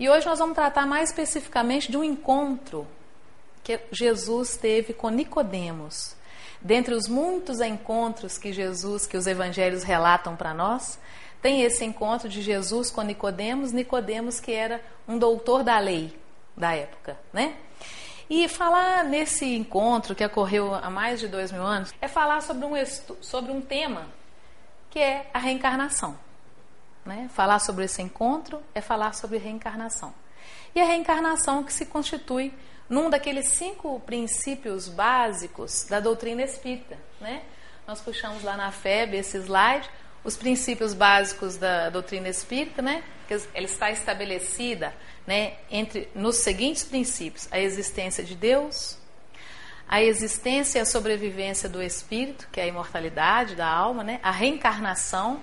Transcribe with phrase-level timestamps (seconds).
[0.00, 2.88] E hoje nós vamos tratar mais especificamente de um encontro
[3.62, 6.16] que Jesus teve com Nicodemos.
[6.58, 10.98] Dentre os muitos encontros que Jesus, que os evangelhos relatam para nós,
[11.42, 16.18] tem esse encontro de Jesus com Nicodemos, Nicodemos que era um doutor da lei
[16.56, 17.56] da época, né?
[18.30, 22.64] E falar nesse encontro que ocorreu há mais de dois mil anos é falar sobre
[22.64, 22.72] um,
[23.20, 24.06] sobre um tema
[24.88, 26.16] que é a reencarnação.
[27.04, 27.28] Né?
[27.32, 30.14] Falar sobre esse encontro é falar sobre reencarnação.
[30.74, 32.52] E a reencarnação que se constitui
[32.88, 36.98] num daqueles cinco princípios básicos da doutrina espírita.
[37.20, 37.42] Né?
[37.86, 39.88] Nós puxamos lá na FEB esse slide,
[40.24, 43.02] os princípios básicos da doutrina espírita, né?
[43.26, 44.92] que ela está estabelecida
[45.26, 48.98] né, entre nos seguintes princípios: a existência de Deus,
[49.88, 54.18] a existência e a sobrevivência do espírito, que é a imortalidade da alma, né?
[54.22, 55.40] a reencarnação,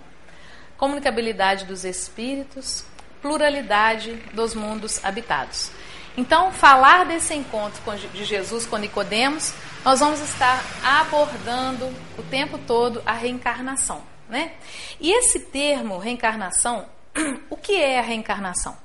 [0.78, 2.86] comunicabilidade dos espíritos,
[3.22, 5.72] pluralidade dos mundos habitados.
[6.16, 7.81] Então, falar desse encontro
[8.14, 9.53] de Jesus com Nicodemos,
[9.86, 11.86] nós vamos estar abordando
[12.17, 14.53] o tempo todo a reencarnação, né?
[15.00, 16.88] E esse termo reencarnação,
[17.50, 18.75] o que é a reencarnação?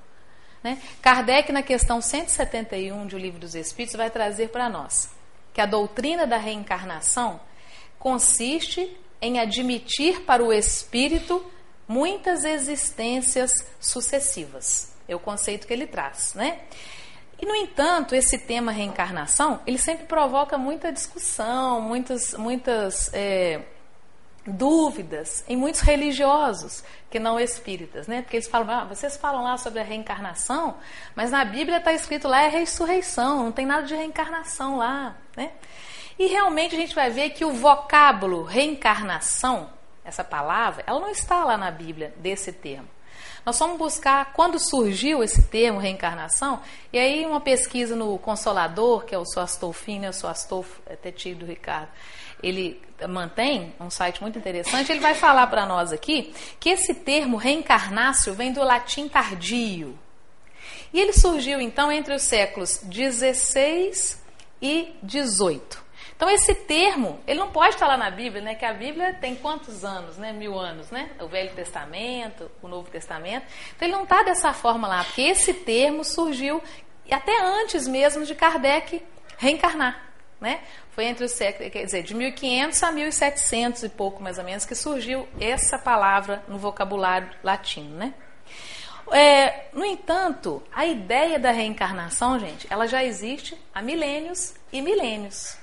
[0.63, 0.79] Né?
[1.01, 5.11] Kardec, na questão 171 de O Livro dos Espíritos, vai trazer para nós
[5.53, 7.41] que a doutrina da reencarnação
[7.99, 11.45] consiste em admitir para o espírito
[11.87, 14.93] muitas existências sucessivas.
[15.09, 16.61] É o conceito que ele traz, né?
[17.41, 23.63] E, no entanto, esse tema reencarnação, ele sempre provoca muita discussão, muitas, muitas é,
[24.47, 28.23] dúvidas em muitos religiosos que não espíritas, né?
[28.23, 30.77] Porque eles falam, ah, vocês falam lá sobre a reencarnação,
[31.15, 35.51] mas na Bíblia está escrito lá é ressurreição, não tem nada de reencarnação lá, né?
[36.19, 39.71] E realmente a gente vai ver que o vocábulo reencarnação,
[40.05, 42.89] essa palavra, ela não está lá na Bíblia desse termo.
[43.45, 46.61] Nós fomos buscar quando surgiu esse termo reencarnação,
[46.93, 51.47] e aí uma pesquisa no Consolador, que é o Suastolfino, o Suastolfo, é Tetido do
[51.47, 51.89] Ricardo,
[52.43, 57.37] ele mantém um site muito interessante, ele vai falar para nós aqui que esse termo
[57.37, 59.99] reencarnácio vem do latim tardio.
[60.93, 64.23] E ele surgiu então entre os séculos 16
[64.61, 65.83] e 18.
[66.23, 68.55] Então esse termo, ele não pode estar lá na Bíblia, né?
[68.55, 70.33] Que a Bíblia tem quantos anos, né?
[70.33, 71.11] Mil anos, né?
[71.19, 73.45] O Velho Testamento, o Novo Testamento.
[73.75, 76.63] Então ele não está dessa forma lá, porque esse termo surgiu
[77.11, 79.05] até antes mesmo de Kardec
[79.37, 80.01] reencarnar,
[80.41, 80.61] né?
[80.93, 84.77] Foi entre os quer dizer, de 1500 a 1700 e pouco mais ou menos que
[84.77, 88.15] surgiu essa palavra no vocabulário latino, né?
[89.11, 95.61] É, no entanto, a ideia da reencarnação, gente, ela já existe há milênios e milênios.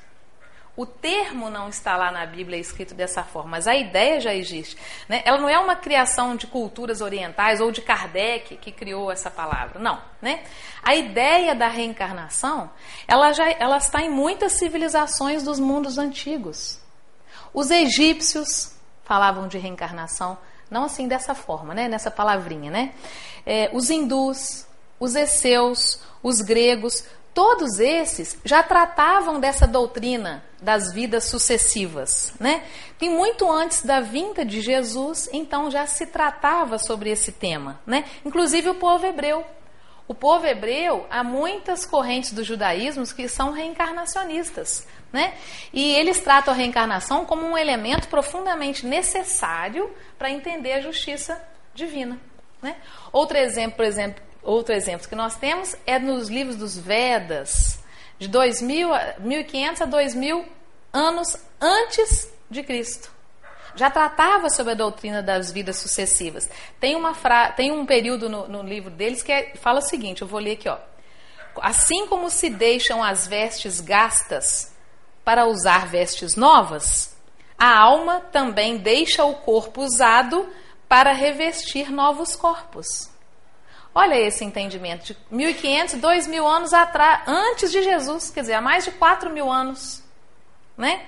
[0.75, 4.77] O termo não está lá na Bíblia escrito dessa forma, mas a ideia já existe.
[5.09, 5.21] Né?
[5.25, 9.79] Ela não é uma criação de culturas orientais ou de Kardec que criou essa palavra.
[9.79, 10.01] Não.
[10.21, 10.43] Né?
[10.81, 12.69] A ideia da reencarnação
[13.07, 16.79] ela, já, ela está em muitas civilizações dos mundos antigos.
[17.53, 20.37] Os egípcios falavam de reencarnação,
[20.69, 21.87] não assim dessa forma, né?
[21.87, 22.71] nessa palavrinha.
[22.71, 22.93] Né?
[23.45, 24.65] É, os hindus,
[24.99, 27.03] os esseus, os gregos,
[27.33, 32.63] Todos esses já tratavam dessa doutrina das vidas sucessivas, né?
[32.99, 38.05] E muito antes da vinda de Jesus, então já se tratava sobre esse tema, né?
[38.25, 39.45] Inclusive o povo hebreu.
[40.07, 45.35] O povo hebreu, há muitas correntes do judaísmo que são reencarnacionistas, né?
[45.71, 51.41] E eles tratam a reencarnação como um elemento profundamente necessário para entender a justiça
[51.75, 52.19] divina,
[52.61, 52.75] né?
[53.13, 57.79] Outro exemplo, por exemplo, Outro exemplo que nós temos é nos livros dos Vedas,
[58.17, 58.89] de 2000,
[59.19, 60.45] 1500 a 2000
[60.93, 63.11] anos antes de Cristo.
[63.75, 66.49] Já tratava sobre a doutrina das vidas sucessivas.
[66.79, 67.51] Tem, uma fra...
[67.51, 69.53] Tem um período no, no livro deles que é...
[69.55, 70.77] fala o seguinte: eu vou ler aqui, ó.
[71.61, 74.73] Assim como se deixam as vestes gastas
[75.23, 77.15] para usar vestes novas,
[77.57, 80.47] a alma também deixa o corpo usado
[80.87, 83.09] para revestir novos corpos.
[83.93, 88.85] Olha esse entendimento de 1500, 2000 anos atrás, antes de Jesus, quer dizer, há mais
[88.85, 90.03] de 4 mil anos,
[90.77, 91.05] né?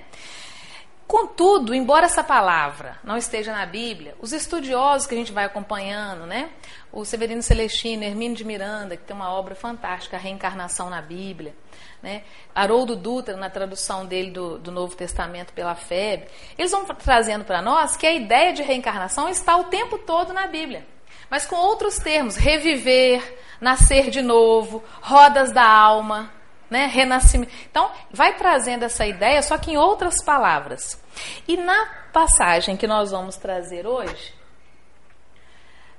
[1.06, 6.26] Contudo, embora essa palavra não esteja na Bíblia, os estudiosos que a gente vai acompanhando,
[6.26, 6.50] né?
[6.90, 11.54] O Severino Celestino, Hermínio de Miranda, que tem uma obra fantástica, a Reencarnação na Bíblia,
[12.02, 12.24] né?
[12.54, 16.26] Haroldo Dutra, na tradução dele do, do Novo Testamento pela FEB,
[16.58, 20.46] eles vão trazendo para nós que a ideia de reencarnação está o tempo todo na
[20.46, 20.91] Bíblia
[21.32, 26.30] mas com outros termos: reviver, nascer de novo, rodas da alma,
[26.68, 26.84] né?
[26.84, 27.50] renascimento.
[27.70, 31.02] Então, vai trazendo essa ideia, só que em outras palavras.
[31.48, 34.34] E na passagem que nós vamos trazer hoje,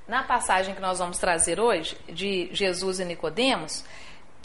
[0.07, 3.83] na passagem que nós vamos trazer hoje, de Jesus e Nicodemos,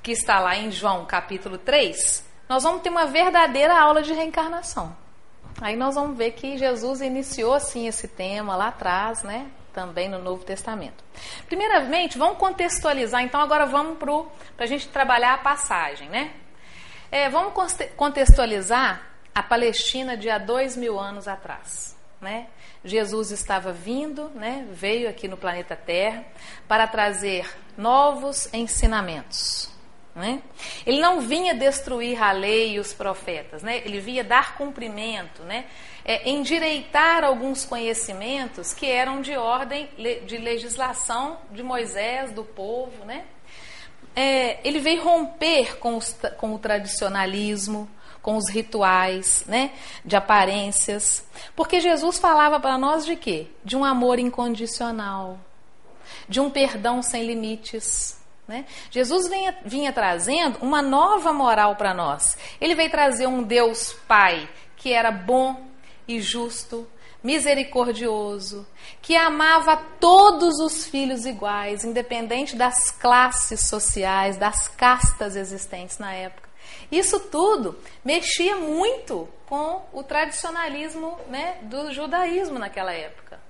[0.02, 4.96] que está lá em João capítulo 3, nós vamos ter uma verdadeira aula de reencarnação.
[5.60, 9.50] Aí nós vamos ver que Jesus iniciou assim esse tema lá atrás, né?
[9.78, 11.04] Também no Novo Testamento.
[11.46, 16.32] Primeiramente, vamos contextualizar, então agora vamos para a gente trabalhar a passagem, né?
[17.12, 17.52] É, vamos
[17.96, 22.48] contextualizar a Palestina de há dois mil anos atrás, né?
[22.84, 26.24] Jesus estava vindo, né, veio aqui no planeta Terra
[26.66, 29.70] para trazer novos ensinamentos.
[30.12, 30.42] Né?
[30.84, 33.78] Ele não vinha destruir a lei e os profetas, né?
[33.84, 35.66] ele vinha dar cumprimento, né?
[36.10, 39.90] É, endireitar alguns conhecimentos que eram de ordem
[40.24, 43.04] de legislação de Moisés, do povo.
[43.04, 43.26] Né?
[44.16, 47.86] É, ele veio romper com, os, com o tradicionalismo,
[48.22, 49.70] com os rituais, né,
[50.02, 51.24] de aparências.
[51.54, 53.46] Porque Jesus falava para nós de quê?
[53.62, 55.38] De um amor incondicional,
[56.26, 58.18] de um perdão sem limites.
[58.46, 58.64] Né?
[58.90, 62.38] Jesus vinha, vinha trazendo uma nova moral para nós.
[62.58, 65.67] Ele veio trazer um Deus Pai que era bom
[66.08, 66.88] e justo,
[67.22, 68.66] misericordioso,
[69.02, 76.48] que amava todos os filhos iguais, independente das classes sociais, das castas existentes na época.
[76.90, 83.40] Isso tudo mexia muito com o tradicionalismo né, do judaísmo naquela época.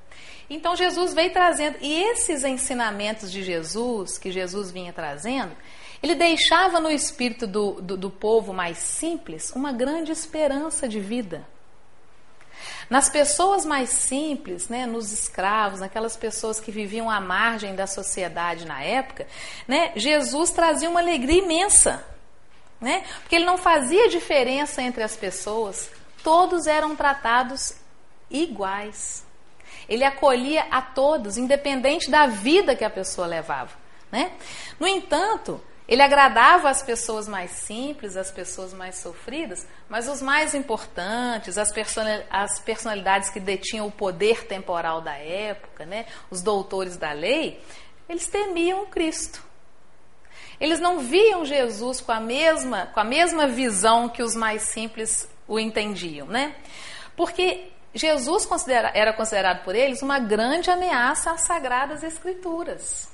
[0.51, 5.55] Então Jesus veio trazendo, e esses ensinamentos de Jesus, que Jesus vinha trazendo,
[6.03, 11.47] ele deixava no espírito do, do, do povo mais simples uma grande esperança de vida.
[12.89, 18.67] Nas pessoas mais simples, né, nos escravos, naquelas pessoas que viviam à margem da sociedade
[18.67, 19.27] na época,
[19.67, 22.05] né, Jesus trazia uma alegria imensa
[22.81, 23.05] né?
[23.21, 25.91] Porque ele não fazia diferença entre as pessoas,
[26.23, 27.75] todos eram tratados
[28.31, 29.27] iguais.
[29.89, 33.73] Ele acolhia a todos, independente da vida que a pessoa levava.
[34.13, 34.33] Né?
[34.79, 40.55] No entanto, ele agradava as pessoas mais simples, as pessoas mais sofridas, mas os mais
[40.55, 41.73] importantes, as,
[42.61, 46.05] personalidades que detinham o poder temporal da época, né?
[46.31, 47.65] os doutores da lei,
[48.07, 49.43] eles temiam Cristo.
[50.61, 55.27] Eles não viam Jesus com a mesma, com a mesma visão que os mais simples
[55.47, 56.55] o entendiam, né?
[57.17, 63.09] Porque Jesus considera, era considerado por eles uma grande ameaça às sagradas escrituras.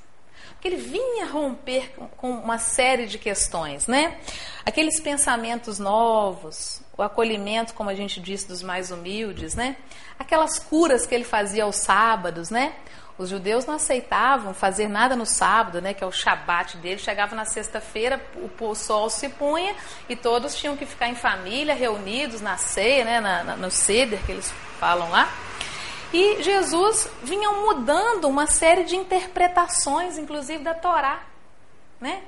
[0.64, 4.18] Ele vinha romper com, uma série de questões, né?
[4.64, 9.76] Aqueles pensamentos novos, o acolhimento, como a gente disse, dos mais humildes, né?
[10.18, 12.72] Aquelas curas que ele fazia aos sábados, né?
[13.16, 17.00] Os judeus não aceitavam fazer nada no sábado, né, que é o shabat deles.
[17.00, 19.72] Chegava na sexta-feira, o, o, sol se punha
[20.08, 24.18] e todos tinham que ficar em família, reunidos na ceia, né, na, na, no ceder
[24.26, 25.28] que eles falam lá.
[26.14, 31.26] E Jesus vinha mudando uma série de interpretações, inclusive da Torá.
[32.00, 32.22] Né?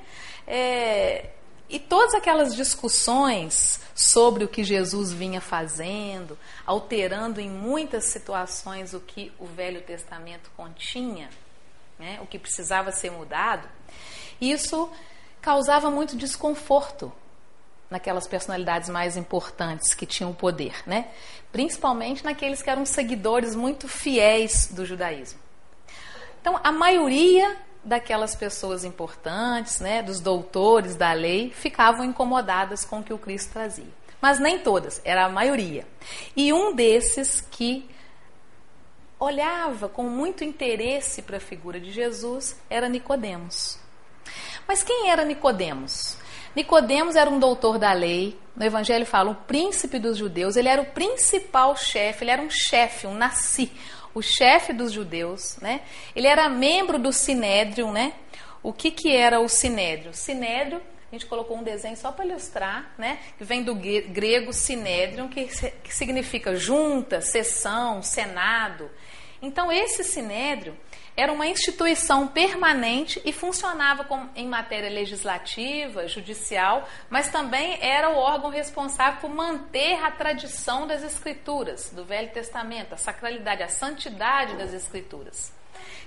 [0.45, 1.29] É,
[1.69, 8.99] e todas aquelas discussões sobre o que Jesus vinha fazendo, alterando em muitas situações o
[8.99, 11.29] que o Velho Testamento continha,
[11.97, 13.69] né, o que precisava ser mudado,
[14.41, 14.91] isso
[15.41, 17.09] causava muito desconforto
[17.89, 21.07] naquelas personalidades mais importantes que tinham poder, né?
[21.57, 25.39] Principalmente naqueles que eram seguidores muito fiéis do judaísmo.
[26.39, 33.03] Então, a maioria daquelas pessoas importantes, né, dos doutores da lei, ficavam incomodadas com o
[33.03, 33.89] que o Cristo trazia.
[34.21, 35.87] Mas nem todas, era a maioria.
[36.35, 37.89] E um desses que
[39.19, 43.79] olhava com muito interesse para a figura de Jesus era Nicodemos.
[44.67, 46.16] Mas quem era Nicodemos?
[46.57, 50.81] Nicodemos era um doutor da lei, no evangelho fala, o príncipe dos judeus, ele era
[50.81, 53.71] o principal chefe, ele era um chefe, um nasci,
[54.11, 55.81] o chefe dos judeus, né?
[56.15, 58.13] Ele era membro do Sinédrio, né?
[58.63, 60.15] O que, que era o Sinédrio?
[60.15, 63.19] Sinédrio, a gente colocou um desenho só para ilustrar, né?
[63.37, 68.89] Que vem do grego Sinédrio, que, que significa junta, sessão, senado.
[69.43, 70.75] Então, esse Sinédrio
[71.17, 78.17] era uma instituição permanente e funcionava com, em matéria legislativa, judicial, mas também era o
[78.17, 84.55] órgão responsável por manter a tradição das escrituras, do Velho Testamento, a sacralidade, a santidade
[84.57, 85.51] das escrituras.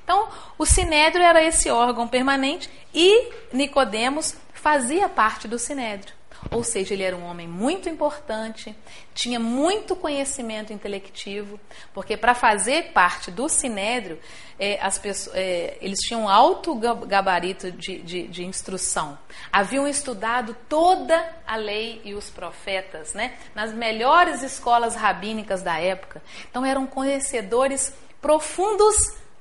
[0.05, 6.20] Então, o Sinédrio era esse órgão permanente e Nicodemos fazia parte do Sinédrio.
[6.51, 8.75] Ou seja, ele era um homem muito importante,
[9.15, 11.61] tinha muito conhecimento intelectivo,
[11.93, 14.19] porque para fazer parte do Sinédrio,
[14.59, 19.19] é, as pessoas, é, eles tinham alto gabarito de, de, de, instrução.
[19.53, 26.23] Haviam estudado toda a lei e os profetas, né, nas melhores escolas rabínicas da época.
[26.49, 28.97] Então, eram conhecedores profundos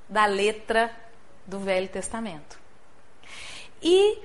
[0.08, 0.92] da letra
[1.46, 2.60] do Velho Testamento.
[3.82, 4.20] E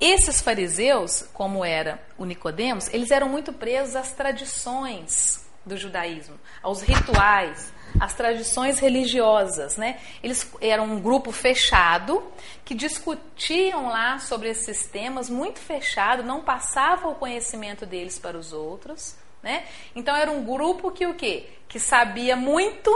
[0.00, 6.80] esses fariseus, como era o Nicodemos, eles eram muito presos às tradições do judaísmo, aos
[6.80, 10.00] rituais, às tradições religiosas, né?
[10.22, 12.22] Eles eram um grupo fechado
[12.64, 18.52] que discutiam lá sobre esses temas, muito fechado, não passavam o conhecimento deles para os
[18.54, 19.66] outros, né?
[19.94, 21.46] Então era um grupo que o quê?
[21.68, 22.90] Que sabia muito,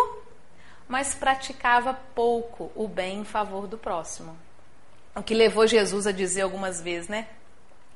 [0.88, 4.37] mas praticava pouco o bem em favor do próximo.
[5.14, 7.26] O que levou Jesus a dizer algumas vezes, né?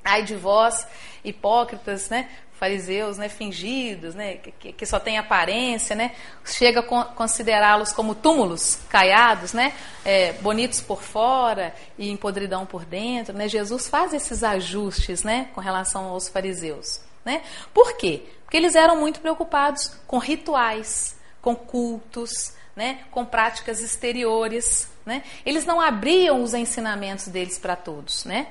[0.05, 0.87] Ai de vós,
[1.25, 2.29] hipócritas, né?
[2.59, 6.11] fariseus, né, fingidos, né, que, que só tem aparência, né,
[6.45, 9.73] chega a considerá-los como túmulos caiados, né,
[10.05, 13.49] é, bonitos por fora e em podridão por dentro, né.
[13.49, 17.43] Jesus faz esses ajustes, né, com relação aos fariseus, né.
[17.73, 18.25] Por quê?
[18.43, 25.23] Porque eles eram muito preocupados com rituais, com cultos, né, com práticas exteriores, né.
[25.45, 28.47] Eles não abriam os ensinamentos deles para todos, né.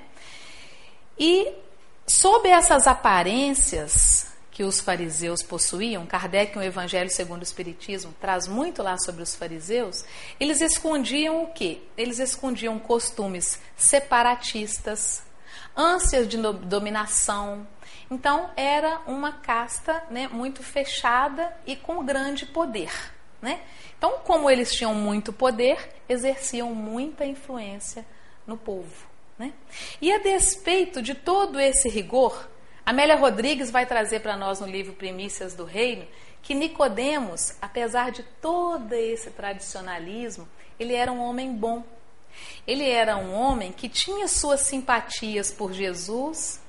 [1.18, 1.52] E
[2.10, 8.82] Sob essas aparências que os fariseus possuíam, Kardec, o Evangelho segundo o Espiritismo, traz muito
[8.82, 10.06] lá sobre os fariseus,
[10.40, 11.82] eles escondiam o quê?
[11.98, 15.22] Eles escondiam costumes separatistas,
[15.76, 17.68] ânsias de dominação.
[18.10, 23.17] Então, era uma casta né, muito fechada e com grande poder.
[23.42, 23.62] Né?
[23.98, 25.78] Então, como eles tinham muito poder,
[26.10, 28.06] exerciam muita influência
[28.46, 29.08] no povo.
[29.38, 29.54] Né?
[30.02, 32.50] E a despeito de todo esse rigor,
[32.86, 36.08] Amélia Rodrigues vai trazer para nós no livro Primícias do Reino
[36.42, 40.48] que Nicodemos, apesar de todo esse tradicionalismo,
[40.80, 41.84] ele era um homem bom.
[42.66, 46.62] Ele era um homem que tinha suas simpatias por Jesus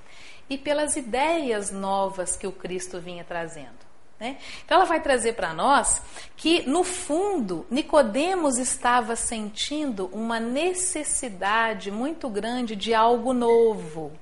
[0.50, 3.77] e pelas ideias novas que o Cristo vinha trazendo.
[4.20, 4.36] Né?
[4.64, 6.02] Então ela vai trazer para nós
[6.36, 14.12] que no fundo Nicodemos estava sentindo uma necessidade muito grande de algo novo,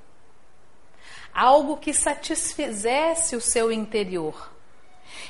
[1.33, 4.53] algo que satisfizesse o seu interior.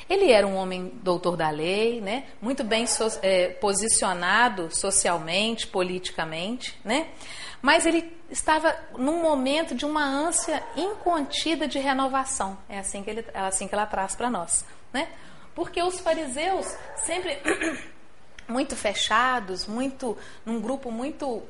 [0.09, 2.25] Ele era um homem doutor da lei, né?
[2.41, 7.09] muito bem so, é, posicionado socialmente, politicamente, né?
[7.63, 12.59] Mas ele estava num momento de uma ânsia incontida de renovação.
[12.69, 14.65] É assim que, ele, é assim que ela traz para nós.
[14.93, 15.09] Né?
[15.55, 17.41] Porque os fariseus sempre
[18.49, 21.43] muito fechados, muito num grupo muito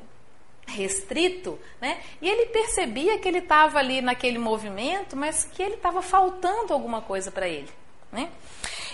[0.67, 2.01] restrito, né?
[2.21, 7.01] E ele percebia que ele estava ali naquele movimento, mas que ele estava faltando alguma
[7.01, 7.69] coisa para ele,
[8.11, 8.29] né?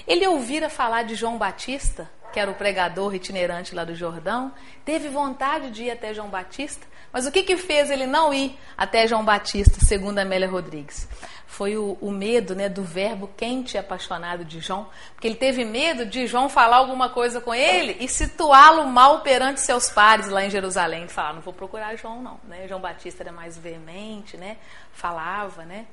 [0.07, 4.51] Ele ouvira falar de João Batista, que era o pregador itinerante lá do Jordão,
[4.83, 8.57] teve vontade de ir até João Batista, mas o que, que fez ele não ir
[8.75, 11.07] até João Batista, segundo Amélia Rodrigues?
[11.45, 15.63] Foi o, o medo né, do verbo quente e apaixonado de João, porque ele teve
[15.63, 20.43] medo de João falar alguma coisa com ele e situá-lo mal perante seus pares lá
[20.43, 21.07] em Jerusalém.
[21.07, 22.39] Falar, não vou procurar João não.
[22.45, 22.67] Né?
[22.67, 24.57] João Batista era mais veemente, né?
[24.91, 25.63] falava.
[25.63, 25.85] Né?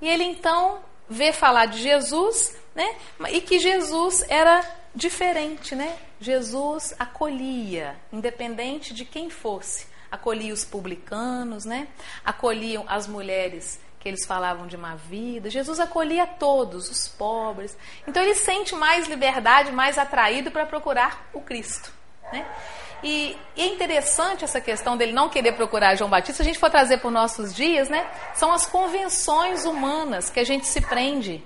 [0.00, 2.94] E ele então vê falar de Jesus né?
[3.30, 5.74] e que Jesus era diferente.
[5.74, 5.96] Né?
[6.20, 11.88] Jesus acolhia, independente de quem fosse acolhia os publicanos, né?
[12.22, 15.48] acolhiam as mulheres que eles falavam de má vida.
[15.48, 17.74] Jesus acolhia todos, os pobres.
[18.06, 21.90] Então ele sente mais liberdade, mais atraído para procurar o Cristo.
[22.30, 22.44] Né?
[23.02, 26.70] E, é interessante essa questão dele não querer procurar João Batista, se a gente for
[26.70, 28.08] trazer para os nossos dias, né?
[28.32, 31.44] São as convenções humanas que a gente se prende.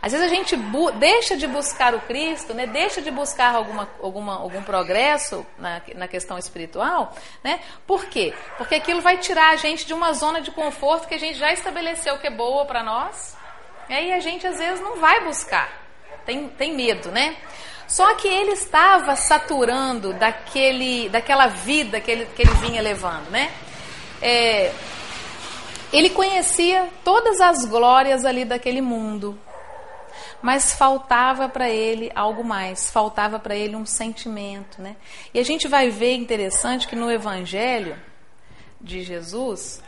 [0.00, 0.56] Às vezes a gente
[0.98, 2.66] deixa de buscar o Cristo, né?
[2.66, 7.14] deixa de buscar alguma, alguma, algum progresso na, na questão espiritual.
[7.42, 7.60] Né?
[7.86, 8.34] Por quê?
[8.58, 11.52] Porque aquilo vai tirar a gente de uma zona de conforto que a gente já
[11.52, 13.36] estabeleceu que é boa para nós.
[13.88, 15.70] E aí a gente às vezes não vai buscar.
[16.24, 17.36] Tem, tem medo, né?
[17.86, 23.52] Só que ele estava saturando daquele, daquela vida que ele, que ele vinha levando, né?
[24.20, 24.72] É,
[25.92, 29.38] ele conhecia todas as glórias ali daquele mundo,
[30.42, 34.96] mas faltava para ele algo mais, faltava para ele um sentimento, né?
[35.32, 37.96] E a gente vai ver interessante que no Evangelho
[38.80, 39.82] de Jesus,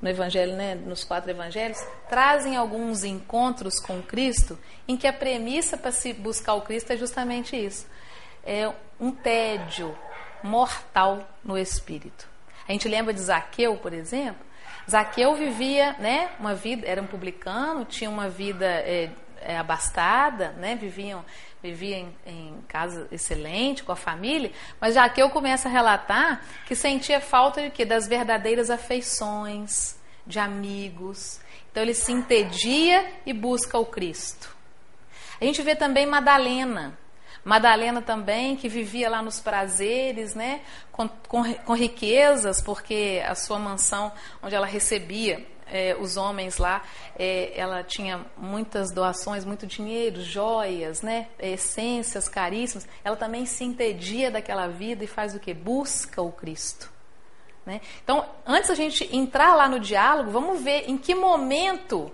[0.00, 1.78] no Evangelho, né, nos quatro Evangelhos,
[2.08, 6.96] trazem alguns encontros com Cristo em que a premissa para se buscar o Cristo é
[6.96, 7.86] justamente isso,
[8.44, 9.96] é um tédio
[10.42, 12.28] mortal no espírito.
[12.68, 14.44] A gente lembra de Zaqueu, por exemplo.
[14.90, 19.10] Zaqueu vivia, né, uma vida, era um publicano, tinha uma vida é,
[19.44, 20.74] é, abastada, né?
[20.74, 21.24] Viviam,
[21.62, 26.42] vivia em, em, casa excelente com a família, mas já que eu começo a relatar
[26.66, 27.84] que sentia falta de quê?
[27.84, 29.96] Das verdadeiras afeições,
[30.26, 31.40] de amigos.
[31.70, 34.54] Então ele se entedia e busca o Cristo.
[35.40, 36.98] A gente vê também Madalena.
[37.44, 40.60] Madalena também, que vivia lá nos prazeres, né,
[40.92, 46.82] com, com, com riquezas, porque a sua mansão, onde ela recebia é, os homens lá,
[47.18, 52.86] é, ela tinha muitas doações, muito dinheiro, joias, né, essências caríssimas.
[53.02, 55.54] Ela também se entedia daquela vida e faz o que?
[55.54, 56.92] Busca o Cristo.
[57.64, 57.80] Né?
[58.04, 62.12] Então, antes a gente entrar lá no diálogo, vamos ver em que momento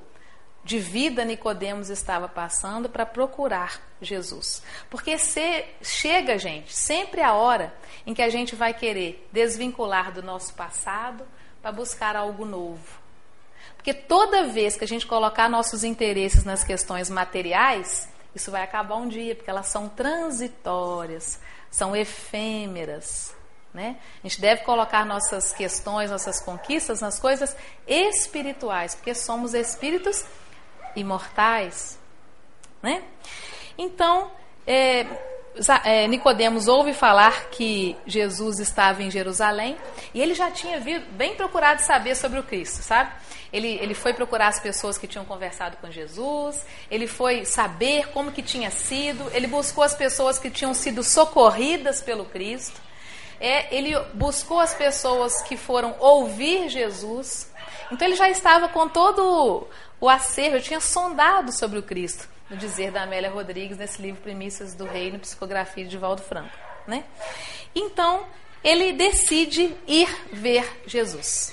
[0.62, 4.62] de vida Nicodemos estava passando para procurar Jesus.
[4.90, 7.74] Porque se, chega, gente, sempre a hora
[8.06, 11.26] em que a gente vai querer desvincular do nosso passado
[11.60, 13.07] para buscar algo novo.
[13.88, 18.96] Porque toda vez que a gente colocar nossos interesses nas questões materiais, isso vai acabar
[18.96, 21.40] um dia, porque elas são transitórias,
[21.70, 23.34] são efêmeras.
[23.72, 23.96] Né?
[24.22, 30.22] A gente deve colocar nossas questões, nossas conquistas nas coisas espirituais, porque somos espíritos
[30.94, 31.98] imortais.
[32.82, 33.02] Né?
[33.78, 34.30] Então,
[34.66, 35.06] é,
[36.08, 39.76] Nicodemos ouve falar que Jesus estava em Jerusalém
[40.14, 43.10] e ele já tinha vindo, bem procurado saber sobre o Cristo, sabe?
[43.52, 48.30] Ele, ele foi procurar as pessoas que tinham conversado com Jesus, ele foi saber como
[48.30, 52.80] que tinha sido, ele buscou as pessoas que tinham sido socorridas pelo Cristo,
[53.40, 57.50] é, ele buscou as pessoas que foram ouvir Jesus.
[57.90, 59.66] Então ele já estava com todo
[60.00, 64.74] o acervo, tinha sondado sobre o Cristo, no dizer da Amélia Rodrigues, nesse livro Primícias
[64.74, 66.56] do Reino, Psicografia de Valdo Franco.
[66.86, 67.04] Né?
[67.74, 68.26] Então,
[68.64, 71.52] ele decide ir ver Jesus.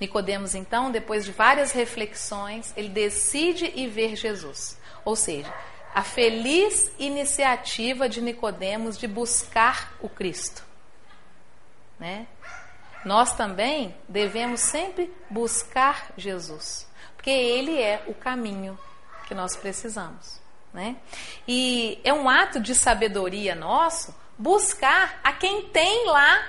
[0.00, 4.78] Nicodemos, então, depois de várias reflexões, ele decide ir ver Jesus.
[5.04, 5.52] Ou seja,
[5.94, 10.64] a feliz iniciativa de Nicodemos de buscar o Cristo.
[11.98, 12.26] Né?
[13.04, 16.90] Nós também devemos sempre buscar Jesus
[17.22, 18.76] porque ele é o caminho
[19.22, 20.40] que nós precisamos.
[20.72, 20.96] Né?
[21.46, 26.44] E é um ato de sabedoria nosso buscar a quem tem lá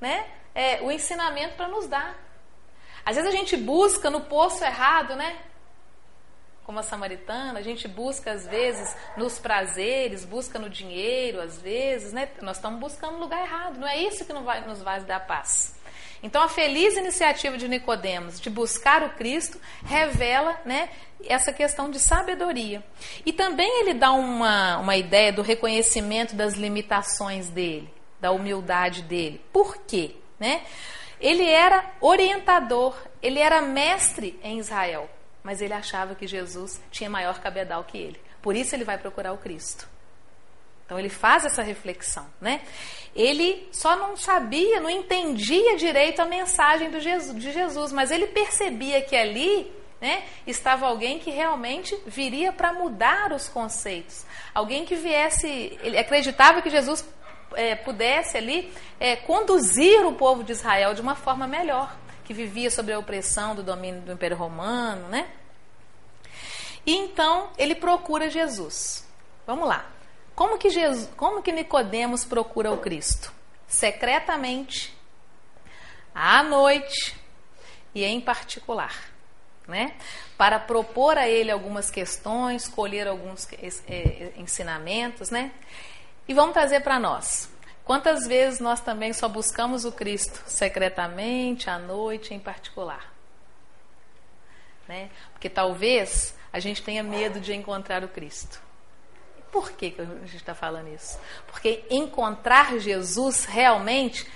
[0.00, 2.16] né, é, o ensinamento para nos dar.
[3.04, 5.38] Às vezes a gente busca no poço errado, né?
[6.64, 12.12] Como a samaritana, a gente busca às vezes nos prazeres, busca no dinheiro, às vezes,
[12.12, 12.28] né?
[12.42, 13.78] Nós estamos buscando no lugar errado.
[13.78, 15.75] Não é isso que nos vai dar paz.
[16.26, 20.88] Então a feliz iniciativa de Nicodemos de buscar o Cristo revela, né,
[21.24, 22.82] essa questão de sabedoria.
[23.24, 27.88] E também ele dá uma, uma ideia do reconhecimento das limitações dele,
[28.20, 29.40] da humildade dele.
[29.52, 30.16] Por quê?
[30.36, 30.62] Né?
[31.20, 35.08] Ele era orientador, ele era mestre em Israel,
[35.44, 38.20] mas ele achava que Jesus tinha maior cabedal que ele.
[38.42, 39.88] Por isso ele vai procurar o Cristo.
[40.86, 42.62] Então ele faz essa reflexão, né?
[43.14, 49.02] Ele só não sabia, não entendia direito a mensagem Jesus, de Jesus, mas ele percebia
[49.02, 54.24] que ali né, estava alguém que realmente viria para mudar os conceitos.
[54.54, 57.04] Alguém que viesse, ele acreditava que Jesus
[57.54, 62.70] é, pudesse ali é, conduzir o povo de Israel de uma forma melhor, que vivia
[62.70, 65.26] sob a opressão do domínio do Império Romano, né?
[66.84, 69.08] E então ele procura Jesus.
[69.46, 69.95] Vamos lá.
[70.36, 73.32] Como que, Jesus, como que Nicodemos procura o Cristo?
[73.66, 74.94] Secretamente,
[76.14, 77.18] à noite
[77.94, 78.94] e em particular,
[79.66, 79.96] né?
[80.36, 83.48] Para propor a ele algumas questões, colher alguns
[83.88, 85.52] é, ensinamentos, né?
[86.28, 87.48] E vamos trazer para nós.
[87.82, 93.10] Quantas vezes nós também só buscamos o Cristo secretamente, à noite em particular?
[94.86, 95.08] Né?
[95.32, 98.65] Porque talvez a gente tenha medo de encontrar o Cristo.
[99.50, 101.18] Por que, que a gente está falando isso?
[101.46, 104.30] Porque encontrar Jesus realmente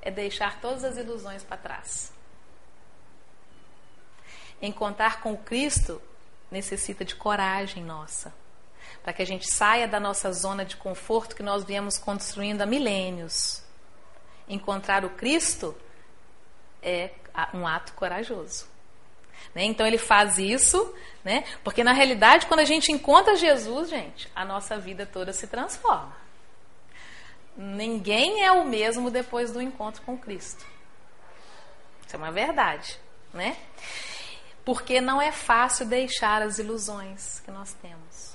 [0.00, 2.12] é deixar todas as ilusões para trás.
[4.60, 6.00] Encontrar com Cristo
[6.50, 8.32] necessita de coragem nossa,
[9.02, 12.66] para que a gente saia da nossa zona de conforto que nós viemos construindo há
[12.66, 13.62] milênios.
[14.48, 15.76] Encontrar o Cristo
[16.82, 17.10] é
[17.54, 18.71] um ato corajoso.
[19.54, 19.64] Né?
[19.64, 21.44] Então ele faz isso, né?
[21.62, 26.16] porque na realidade, quando a gente encontra Jesus, gente, a nossa vida toda se transforma.
[27.56, 30.64] Ninguém é o mesmo depois do encontro com Cristo.
[32.06, 32.98] Isso é uma verdade,
[33.32, 33.56] né?
[34.64, 38.31] Porque não é fácil deixar as ilusões que nós temos.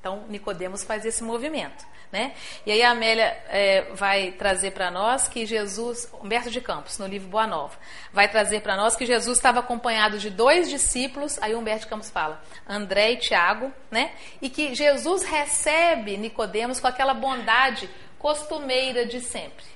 [0.00, 1.84] Então, Nicodemos faz esse movimento.
[2.10, 2.34] Né?
[2.66, 7.06] E aí a Amélia é, vai trazer para nós que Jesus, Humberto de Campos, no
[7.06, 7.78] livro Boa Nova,
[8.12, 12.10] vai trazer para nós que Jesus estava acompanhado de dois discípulos, aí Humberto de Campos
[12.10, 14.12] fala, André e Tiago, né?
[14.42, 19.66] E que Jesus recebe Nicodemos com aquela bondade costumeira de sempre,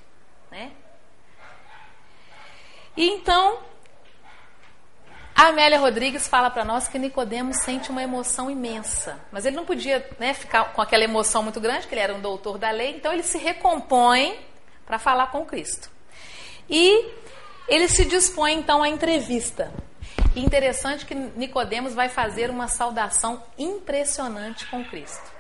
[0.51, 0.73] né?
[2.97, 3.61] E então
[5.37, 9.65] A Amélia Rodrigues fala para nós que Nicodemos sente uma emoção imensa, mas ele não
[9.65, 12.95] podia né, ficar com aquela emoção muito grande, que ele era um doutor da lei,
[12.97, 14.39] então ele se recompõe
[14.87, 15.91] para falar com Cristo.
[16.71, 17.13] E
[17.67, 19.73] ele se dispõe então à entrevista.
[20.37, 25.33] E interessante que Nicodemos vai fazer uma saudação impressionante com Cristo.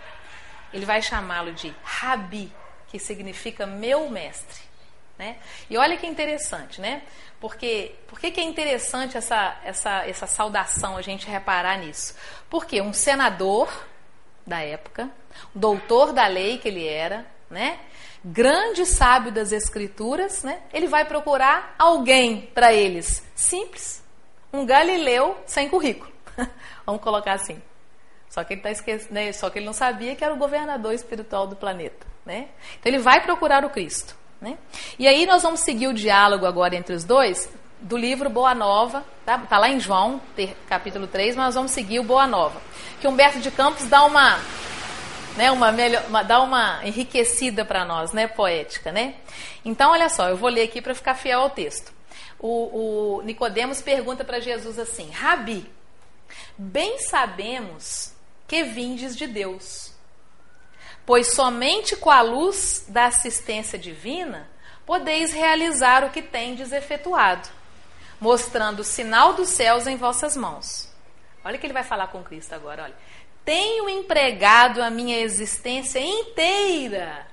[0.72, 2.52] Ele vai chamá-lo de Rabi,
[2.88, 4.61] que significa meu mestre.
[5.16, 5.37] Né?
[5.70, 7.02] E olha que interessante, né?
[7.44, 12.14] Porque por que, é interessante essa, essa, essa saudação, a gente reparar nisso?
[12.48, 13.68] Porque um senador
[14.46, 15.11] da época,
[15.54, 17.80] doutor da lei que ele era, né?
[18.24, 20.62] grande sábio das escrituras, né?
[20.72, 23.22] ele vai procurar alguém para eles.
[23.35, 24.02] Simples.
[24.50, 26.11] Um galileu sem currículo.
[26.87, 27.62] Vamos colocar assim.
[28.30, 28.70] Só que ele tá
[29.11, 29.30] né?
[29.35, 32.48] Só que ele não sabia que era o governador espiritual do planeta, né?
[32.80, 34.23] Então ele vai procurar o Cristo.
[34.44, 34.59] Né?
[34.98, 39.02] E aí nós vamos seguir o diálogo agora entre os dois do livro Boa Nova,
[39.24, 39.38] tá?
[39.38, 42.61] tá lá em João, ter, capítulo 3, mas nós vamos seguir o Boa Nova.
[43.00, 44.38] Que Humberto de Campos dá uma,
[45.35, 49.14] né, uma, melhor, uma dá uma enriquecida para nós, né, poética, né?
[49.64, 51.90] Então, olha só, eu vou ler aqui para ficar fiel ao texto.
[52.38, 55.64] O, o Nicodemos pergunta para Jesus assim: Rabi,
[56.59, 58.12] bem sabemos
[58.46, 59.93] que vindes de Deus
[61.06, 64.48] pois somente com a luz da assistência divina
[64.86, 67.48] podeis realizar o que tendes efetuado,
[68.20, 70.88] mostrando o sinal dos céus em vossas mãos.
[71.44, 72.94] Olha que ele vai falar com Cristo agora, olha.
[73.44, 77.26] Tenho empregado a minha existência inteira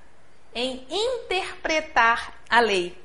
[0.54, 2.98] em interpretar a lei.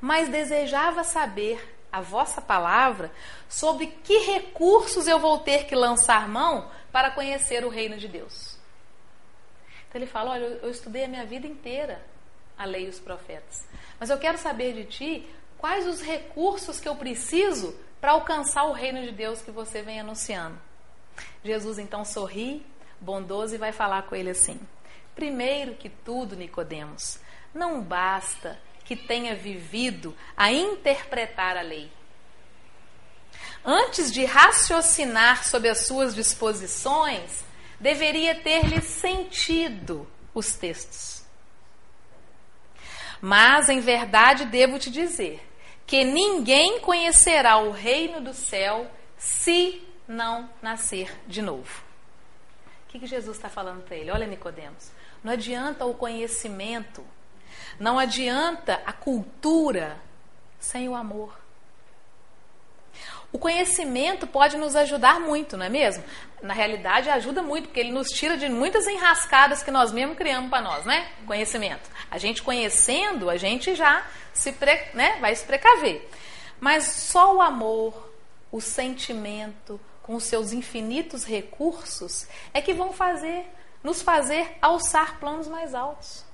[0.00, 3.12] Mas desejava saber a vossa palavra
[3.48, 8.45] sobre que recursos eu vou ter que lançar mão para conhecer o reino de Deus.
[9.96, 12.04] Então ele fala: Olha, eu estudei a minha vida inteira
[12.58, 13.66] a lei e os profetas,
[13.98, 18.72] mas eu quero saber de ti quais os recursos que eu preciso para alcançar o
[18.72, 20.58] reino de Deus que você vem anunciando.
[21.42, 22.64] Jesus então sorri,
[23.00, 24.60] bondoso, e vai falar com ele assim:
[25.14, 27.18] Primeiro que tudo, Nicodemos,
[27.54, 31.90] não basta que tenha vivido a interpretar a lei.
[33.64, 37.45] Antes de raciocinar sobre as suas disposições,
[37.80, 41.24] deveria ter-lhe sentido os textos.
[43.20, 45.42] Mas em verdade devo te dizer
[45.86, 51.82] que ninguém conhecerá o reino do céu se não nascer de novo.
[52.84, 54.10] O que, que Jesus está falando para ele?
[54.10, 54.90] Olha, Nicodemos,
[55.22, 57.04] não adianta o conhecimento,
[57.78, 60.00] não adianta a cultura
[60.58, 61.45] sem o amor.
[63.36, 66.02] O conhecimento pode nos ajudar muito, não é mesmo?
[66.40, 70.48] Na realidade, ajuda muito, porque ele nos tira de muitas enrascadas que nós mesmos criamos
[70.48, 71.06] para nós, né?
[71.26, 71.90] Conhecimento.
[72.10, 76.08] A gente conhecendo, a gente já se pre, né, vai se precaver.
[76.58, 78.10] Mas só o amor,
[78.50, 83.44] o sentimento, com os seus infinitos recursos, é que vão fazer,
[83.82, 86.24] nos fazer alçar planos mais altos.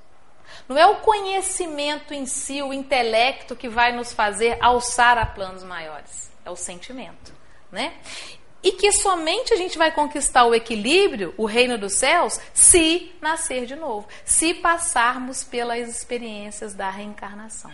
[0.68, 5.64] Não é o conhecimento em si, o intelecto que vai nos fazer alçar a planos
[5.64, 7.32] maiores é o sentimento,
[7.70, 7.94] né?
[8.62, 13.66] E que somente a gente vai conquistar o equilíbrio, o reino dos céus, se nascer
[13.66, 17.72] de novo, se passarmos pelas experiências da reencarnação.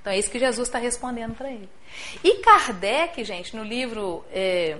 [0.00, 1.68] Então é isso que Jesus está respondendo para ele.
[2.24, 4.78] E Kardec, gente, no livro é,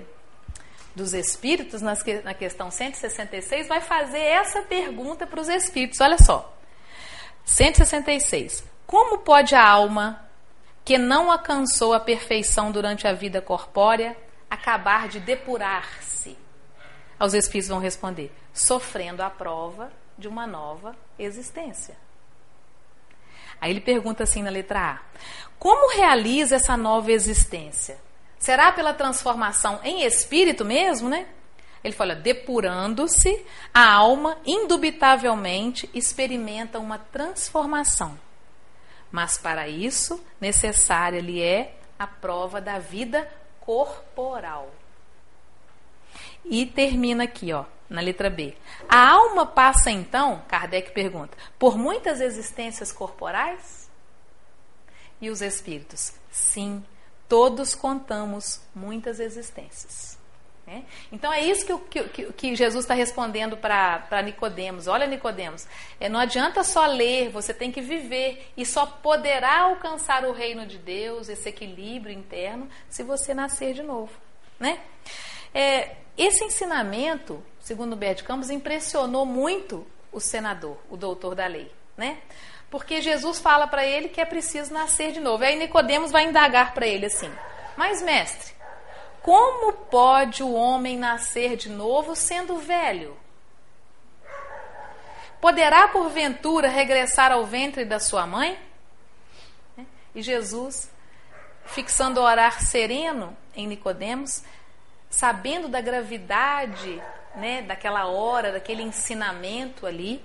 [0.95, 6.01] dos Espíritos, na questão 166, vai fazer essa pergunta para os Espíritos.
[6.01, 6.55] Olha só.
[7.45, 8.65] 166.
[8.87, 10.28] Como pode a alma
[10.89, 14.17] que não alcançou a perfeição durante a vida corpórea,
[14.49, 16.35] acabar de depurar-se?
[17.21, 21.95] Os espíritos vão responder: sofrendo a prova de uma nova existência.
[23.61, 25.01] Aí ele pergunta assim na letra A:
[25.59, 27.99] Como realiza essa nova existência?
[28.39, 31.27] Será pela transformação em espírito mesmo, né?
[31.85, 38.19] Ele fala: depurando-se, a alma indubitavelmente experimenta uma transformação
[39.11, 43.29] mas para isso, necessária lhe é a prova da vida
[43.61, 44.71] corporal.
[46.45, 48.57] E termina aqui, ó, na letra B.
[48.89, 53.89] A alma passa então, Kardec pergunta, por muitas existências corporais?
[55.21, 56.13] E os espíritos?
[56.31, 56.85] Sim,
[57.29, 60.18] todos contamos muitas existências.
[60.69, 60.85] Né?
[61.11, 64.87] Então é isso que, que, que Jesus está respondendo para Nicodemos.
[64.87, 65.67] Olha, Nicodemos,
[65.99, 70.67] é, não adianta só ler, você tem que viver e só poderá alcançar o reino
[70.67, 74.13] de Deus, esse equilíbrio interno, se você nascer de novo.
[74.61, 74.79] Né?
[75.55, 82.19] É, esse ensinamento, segundo Bert Campos, impressionou muito o senador, o doutor da lei, né?
[82.71, 85.43] Porque Jesus fala para ele que é preciso nascer de novo.
[85.45, 87.31] Aí Nicodemos vai indagar para ele assim:
[87.75, 88.53] Mas, mestre,
[89.29, 93.15] como pode o homem nascer de novo sendo velho?
[95.39, 98.59] Poderá, porventura, regressar ao ventre da sua mãe?
[100.15, 100.91] E Jesus,
[101.67, 104.43] fixando o orar sereno em Nicodemos,
[105.11, 106.99] sabendo da gravidade
[107.35, 110.25] né, daquela hora, daquele ensinamento ali,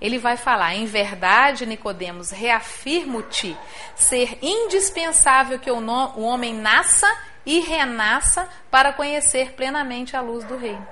[0.00, 3.56] ele vai falar: em verdade, Nicodemos, reafirmo-te
[3.96, 7.08] ser indispensável que o, o homem nasça
[7.46, 10.86] e renasça para conhecer plenamente a luz do reino.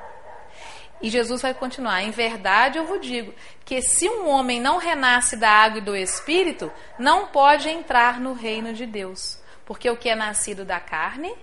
[1.02, 3.34] E Jesus vai continuar: em verdade eu vos digo
[3.64, 8.32] que se um homem não renasce da água e do espírito, não pode entrar no
[8.32, 9.40] reino de Deus.
[9.66, 11.34] Porque o que é nascido da carne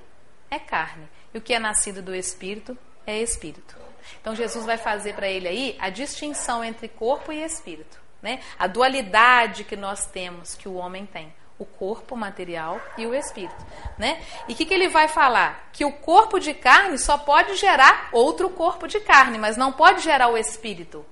[0.49, 3.77] é carne, e o que é nascido do espírito é espírito.
[4.21, 8.39] Então Jesus vai fazer para ele aí a distinção entre corpo e espírito, né?
[8.57, 13.65] A dualidade que nós temos, que o homem tem, o corpo material e o espírito,
[13.97, 14.23] né?
[14.47, 15.69] E o que, que ele vai falar?
[15.73, 20.01] Que o corpo de carne só pode gerar outro corpo de carne, mas não pode
[20.01, 21.05] gerar o espírito.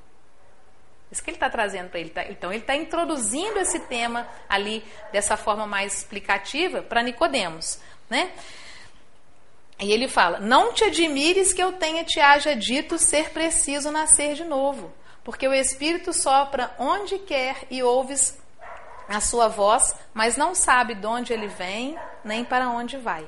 [1.11, 2.09] Isso que ele está trazendo para ele.
[2.09, 2.23] Tá?
[2.29, 7.79] Então, ele está introduzindo esse tema ali dessa forma mais explicativa para Nicodemos,
[8.09, 8.31] né?
[9.79, 14.33] E ele fala: Não te admires que eu tenha te haja dito ser preciso nascer
[14.33, 14.91] de novo,
[15.23, 18.37] porque o Espírito sopra onde quer e ouves
[19.07, 23.27] a sua voz, mas não sabe de onde ele vem nem para onde vai.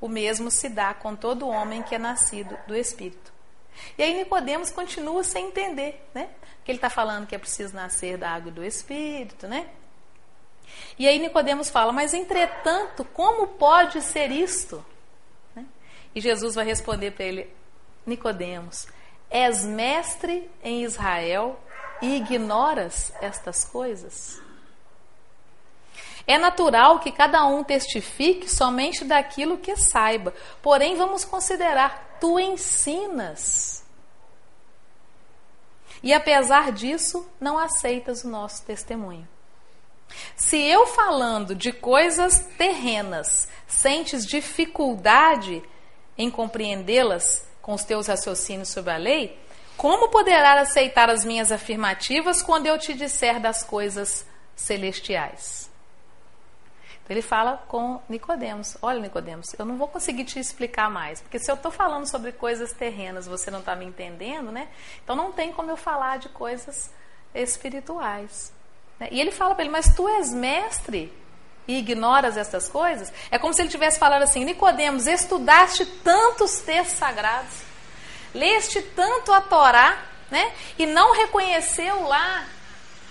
[0.00, 3.32] O mesmo se dá com todo homem que é nascido do Espírito.
[3.96, 6.28] E aí Nicodemos continua sem entender, né?
[6.64, 9.68] Que ele está falando que é preciso nascer da água do Espírito, né?
[10.98, 14.84] E aí Nicodemos fala: Mas entretanto, como pode ser isto?
[16.14, 17.52] E Jesus vai responder para ele:
[18.06, 18.88] Nicodemos,
[19.30, 21.58] és mestre em Israel
[22.00, 24.40] e ignoras estas coisas?
[26.28, 30.34] É natural que cada um testifique somente daquilo que saiba.
[30.60, 33.82] Porém, vamos considerar, tu ensinas.
[36.02, 39.26] E apesar disso, não aceitas o nosso testemunho.
[40.36, 45.62] Se eu falando de coisas terrenas sentes dificuldade
[46.16, 49.38] em compreendê-las com os teus raciocínios sobre a lei,
[49.78, 55.67] como poderá aceitar as minhas afirmativas quando eu te disser das coisas celestiais?
[57.08, 61.50] Ele fala com Nicodemos: Olha, Nicodemos, eu não vou conseguir te explicar mais, porque se
[61.50, 64.68] eu estou falando sobre coisas terrenas, você não está me entendendo, né?
[65.02, 66.90] Então não tem como eu falar de coisas
[67.34, 68.52] espirituais.
[69.00, 69.08] Né?
[69.10, 71.12] E ele fala para ele: Mas tu és mestre
[71.66, 76.98] e ignoras estas coisas, é como se ele estivesse falando assim: Nicodemos, estudaste tantos textos
[76.98, 77.62] sagrados,
[78.34, 79.98] leste tanto a Torá,
[80.30, 80.52] né?
[80.78, 82.46] E não reconheceu lá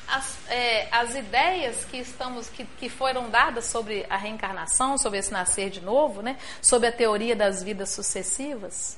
[0.07, 5.31] as, é, as ideias que estamos que, que foram dadas sobre a reencarnação, sobre esse
[5.31, 6.37] nascer de novo, né?
[6.61, 8.97] Sobre a teoria das vidas sucessivas.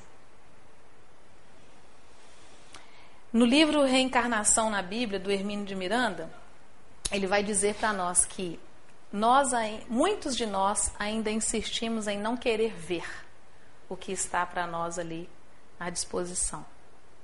[3.32, 6.30] No livro Reencarnação na Bíblia, do Hermínio de Miranda,
[7.12, 8.60] ele vai dizer para nós que
[9.12, 9.52] nós,
[9.88, 13.06] muitos de nós ainda insistimos em não querer ver
[13.88, 15.30] o que está para nós ali
[15.80, 16.66] à disposição.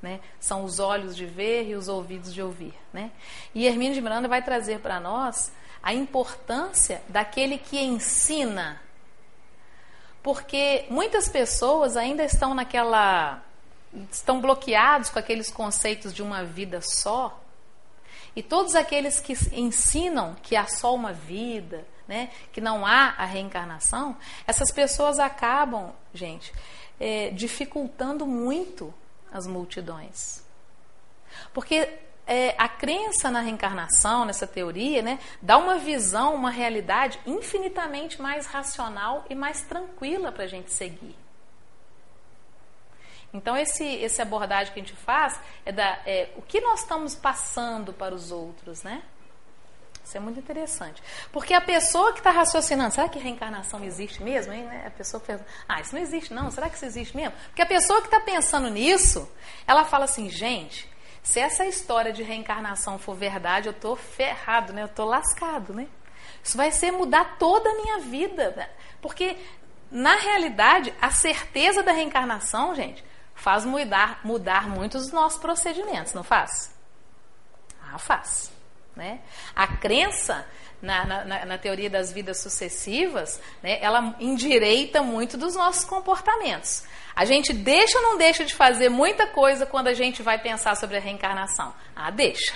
[0.01, 0.19] Né?
[0.39, 2.73] São os olhos de ver e os ouvidos de ouvir.
[2.93, 3.11] Né?
[3.53, 8.81] E Hermínio de Miranda vai trazer para nós a importância daquele que ensina.
[10.21, 13.43] Porque muitas pessoas ainda estão naquela.
[14.11, 17.41] estão bloqueados com aqueles conceitos de uma vida só
[18.35, 23.25] e todos aqueles que ensinam que há só uma vida, né, que não há a
[23.25, 26.53] reencarnação, essas pessoas acabam, gente,
[26.99, 28.93] é, dificultando muito
[29.35, 30.43] as multidões.
[31.53, 31.89] Porque
[32.25, 38.45] é, a crença na reencarnação, nessa teoria, né, dá uma visão, uma realidade infinitamente mais
[38.45, 41.15] racional e mais tranquila para a gente seguir.
[43.33, 47.13] Então, esse, essa abordagem que a gente faz é, da, é o que nós estamos
[47.13, 49.03] passando para os outros, né?
[50.05, 51.01] Isso é muito interessante.
[51.31, 54.53] Porque a pessoa que está raciocinando, será que reencarnação existe mesmo?
[54.53, 54.83] Hein, né?
[54.85, 57.33] A pessoa pensa, ah, isso não existe não, será que isso existe mesmo?
[57.47, 59.27] Porque a pessoa que está pensando nisso,
[59.65, 60.87] ela fala assim, gente,
[61.23, 64.83] se essa história de reencarnação for verdade, eu estou ferrado, né?
[64.83, 65.87] Eu estou lascado, né?
[66.43, 68.51] Isso vai ser mudar toda a minha vida.
[68.51, 68.69] Né?
[69.01, 69.35] Porque,
[69.89, 76.23] na realidade, a certeza da reencarnação, gente, faz mudar, mudar muitos dos nossos procedimentos, não
[76.23, 76.71] faz?
[77.81, 78.54] Ah, faz.
[78.95, 79.19] Né?
[79.55, 80.45] A crença
[80.81, 86.83] na, na, na, teoria das vidas sucessivas, né, ela endireita muito dos nossos comportamentos.
[87.15, 90.75] A gente deixa ou não deixa de fazer muita coisa quando a gente vai pensar
[90.75, 91.73] sobre a reencarnação?
[91.95, 92.53] Ah, deixa.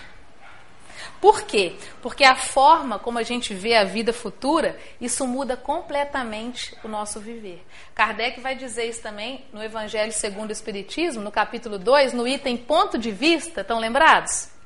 [1.21, 1.75] Por quê?
[2.01, 7.19] Porque a forma como a gente vê a vida futura, isso muda completamente o nosso
[7.19, 7.65] viver.
[7.93, 12.55] Kardec vai dizer isso também no Evangelho segundo o Espiritismo, no capítulo 2, no item
[12.55, 14.58] ponto de vista, estão lembrados?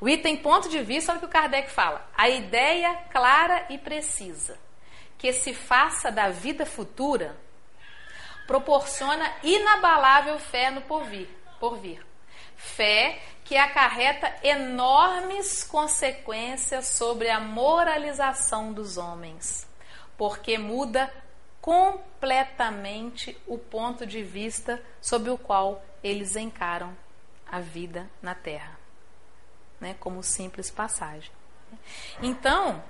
[0.00, 2.06] O item ponto de vista, olha o que o Kardec fala.
[2.16, 4.58] A ideia clara e precisa
[5.16, 7.36] que se faça da vida futura
[8.46, 11.28] proporciona inabalável fé no porvir.
[11.58, 12.04] porvir.
[12.54, 19.68] Fé que acarreta enormes consequências sobre a moralização dos homens,
[20.16, 21.12] porque muda
[21.60, 26.96] completamente o ponto de vista sob o qual eles encaram
[27.50, 28.75] a vida na Terra,
[29.80, 31.30] né, como simples passagem.
[32.22, 32.82] Então,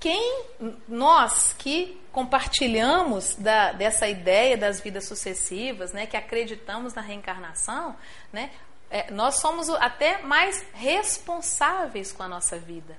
[0.00, 0.44] quem
[0.86, 7.96] nós que compartilhamos da, dessa ideia das vidas sucessivas, né, que acreditamos na reencarnação,
[8.32, 8.50] né,
[8.90, 12.96] é, nós somos até mais responsáveis com a nossa vida.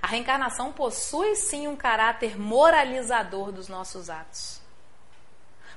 [0.00, 4.60] A reencarnação possui sim um caráter moralizador dos nossos atos.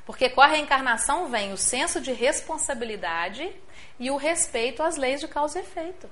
[0.06, 3.54] Porque com a reencarnação vem o senso de responsabilidade
[4.02, 6.10] e o respeito às leis de causa e efeito.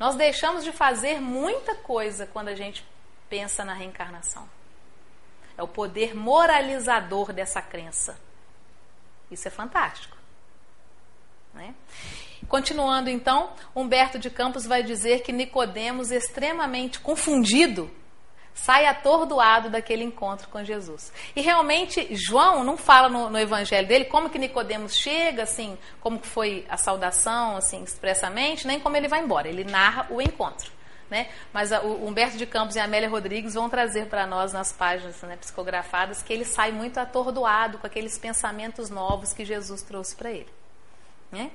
[0.00, 2.82] Nós deixamos de fazer muita coisa quando a gente
[3.28, 4.48] pensa na reencarnação.
[5.58, 8.18] É o poder moralizador dessa crença.
[9.30, 10.16] Isso é fantástico.
[11.52, 11.74] Né?
[12.48, 17.90] Continuando então, Humberto de Campos vai dizer que Nicodemos, extremamente confundido,
[18.56, 21.12] sai atordoado daquele encontro com Jesus.
[21.36, 26.18] E realmente João não fala no, no evangelho dele como que Nicodemos chega, assim, como
[26.18, 29.46] que foi a saudação, assim, expressamente, nem como ele vai embora.
[29.46, 30.72] Ele narra o encontro.
[31.08, 31.28] Né?
[31.52, 34.72] Mas a, o Humberto de Campos e a Amélia Rodrigues vão trazer para nós nas
[34.72, 40.16] páginas né, psicografadas que ele sai muito atordoado com aqueles pensamentos novos que Jesus trouxe
[40.16, 40.48] para ele.
[41.30, 41.52] Né?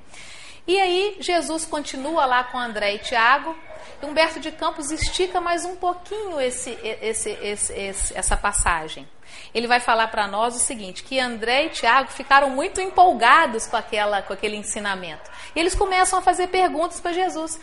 [0.67, 3.55] E aí Jesus continua lá com André e Tiago.
[4.01, 6.71] Humberto de Campos estica mais um pouquinho esse,
[7.01, 9.07] esse, esse, essa passagem.
[9.53, 13.77] Ele vai falar para nós o seguinte: que André e Tiago ficaram muito empolgados com,
[13.77, 15.29] aquela, com aquele ensinamento.
[15.55, 17.59] E eles começam a fazer perguntas para Jesus.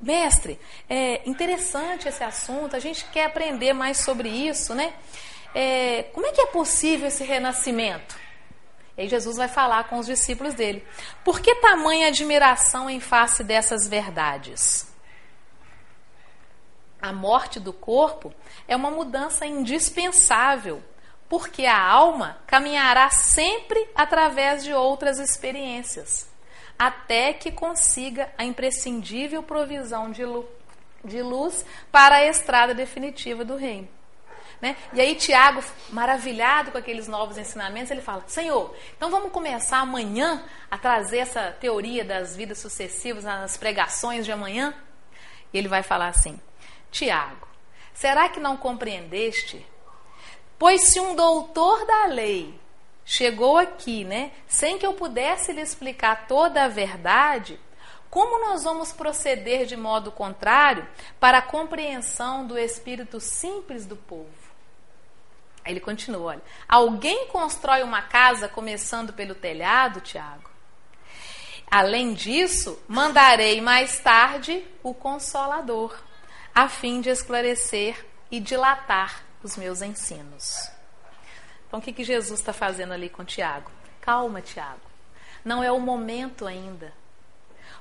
[0.00, 0.58] Mestre,
[0.88, 4.94] é interessante esse assunto, a gente quer aprender mais sobre isso, né?
[5.54, 8.16] É, como é que é possível esse renascimento?
[9.00, 10.86] E Jesus vai falar com os discípulos dele.
[11.24, 14.86] Por que tamanha admiração em face dessas verdades?
[17.00, 18.30] A morte do corpo
[18.68, 20.82] é uma mudança indispensável,
[21.30, 26.28] porque a alma caminhará sempre através de outras experiências,
[26.78, 33.88] até que consiga a imprescindível provisão de luz para a estrada definitiva do reino.
[34.60, 34.76] Né?
[34.92, 40.44] E aí Tiago, maravilhado com aqueles novos ensinamentos, ele fala: Senhor, então vamos começar amanhã
[40.70, 44.74] a trazer essa teoria das vidas sucessivas nas pregações de amanhã?
[45.52, 46.38] E ele vai falar assim:
[46.90, 47.48] Tiago,
[47.94, 49.66] será que não compreendeste?
[50.58, 52.60] Pois se um doutor da lei
[53.02, 57.58] chegou aqui, né, sem que eu pudesse lhe explicar toda a verdade,
[58.10, 60.86] como nós vamos proceder de modo contrário
[61.18, 64.39] para a compreensão do espírito simples do povo?
[65.64, 66.42] Aí ele continua, olha.
[66.68, 70.50] Alguém constrói uma casa começando pelo telhado, Tiago?
[71.70, 75.96] Além disso, mandarei mais tarde o Consolador,
[76.54, 80.68] a fim de esclarecer e dilatar os meus ensinos.
[81.66, 83.70] Então, o que, que Jesus está fazendo ali com Tiago?
[84.00, 84.80] Calma, Tiago.
[85.44, 86.92] Não é o momento ainda.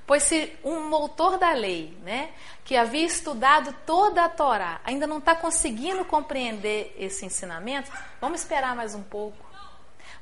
[0.05, 2.31] Pois se um autor da lei, né,
[2.65, 8.75] que havia estudado toda a Torá, ainda não está conseguindo compreender esse ensinamento, vamos esperar
[8.75, 9.49] mais um pouco.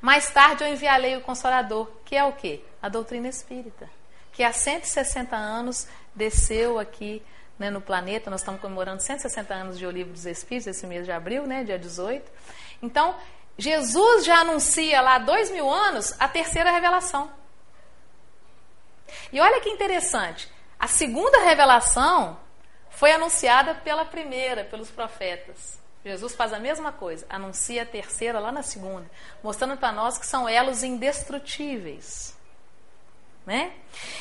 [0.00, 2.62] Mais tarde eu enviarei o Consolador, que é o quê?
[2.80, 3.90] A doutrina espírita,
[4.32, 7.22] que há 160 anos desceu aqui
[7.58, 8.30] né, no planeta.
[8.30, 11.64] Nós estamos comemorando 160 anos de O Livro dos Espíritos, esse mês de abril, né,
[11.64, 12.30] dia 18.
[12.80, 13.16] Então,
[13.56, 17.28] Jesus já anuncia lá há dois mil anos a terceira revelação.
[19.32, 22.38] E olha que interessante, a segunda revelação
[22.90, 25.78] foi anunciada pela primeira, pelos profetas.
[26.04, 29.10] Jesus faz a mesma coisa, anuncia a terceira lá na segunda,
[29.42, 32.36] mostrando para nós que são elos indestrutíveis.
[33.44, 33.72] Né?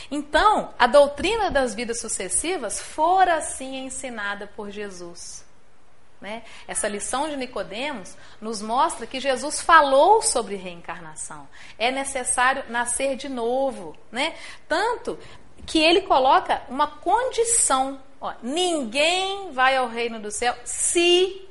[0.09, 5.46] Então, a doutrina das vidas sucessivas fora assim ensinada por Jesus.
[6.19, 6.43] Né?
[6.67, 11.47] Essa lição de Nicodemos nos mostra que Jesus falou sobre reencarnação.
[11.77, 14.35] É necessário nascer de novo, né?
[14.67, 15.19] Tanto
[15.65, 21.47] que ele coloca uma condição: ó, ninguém vai ao reino do céu se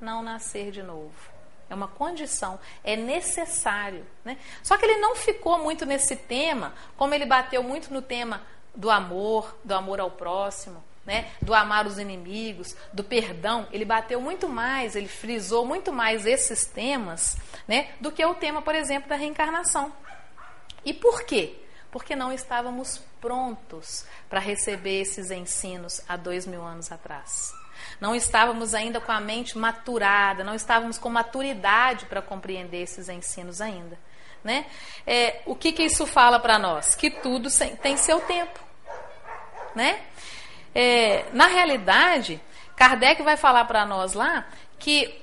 [0.00, 1.38] não nascer de novo.
[1.70, 4.06] É uma condição, é necessário.
[4.24, 4.38] Né?
[4.62, 8.42] Só que ele não ficou muito nesse tema, como ele bateu muito no tema
[8.74, 11.30] do amor, do amor ao próximo, né?
[11.40, 13.66] do amar os inimigos, do perdão.
[13.72, 17.34] Ele bateu muito mais, ele frisou muito mais esses temas
[17.66, 17.88] né?
[17.98, 19.90] do que o tema, por exemplo, da reencarnação.
[20.84, 21.56] E por quê?
[21.90, 27.54] Porque não estávamos prontos para receber esses ensinos há dois mil anos atrás.
[27.98, 33.62] Não estávamos ainda com a mente maturada, não estávamos com maturidade para compreender esses ensinos
[33.62, 33.98] ainda.
[34.44, 34.66] Né?
[35.06, 36.94] É, o que, que isso fala para nós?
[36.94, 37.48] Que tudo
[37.80, 38.60] tem seu tempo.
[39.74, 40.02] Né?
[40.74, 42.40] É, na realidade,
[42.76, 44.46] Kardec vai falar para nós lá
[44.78, 45.22] que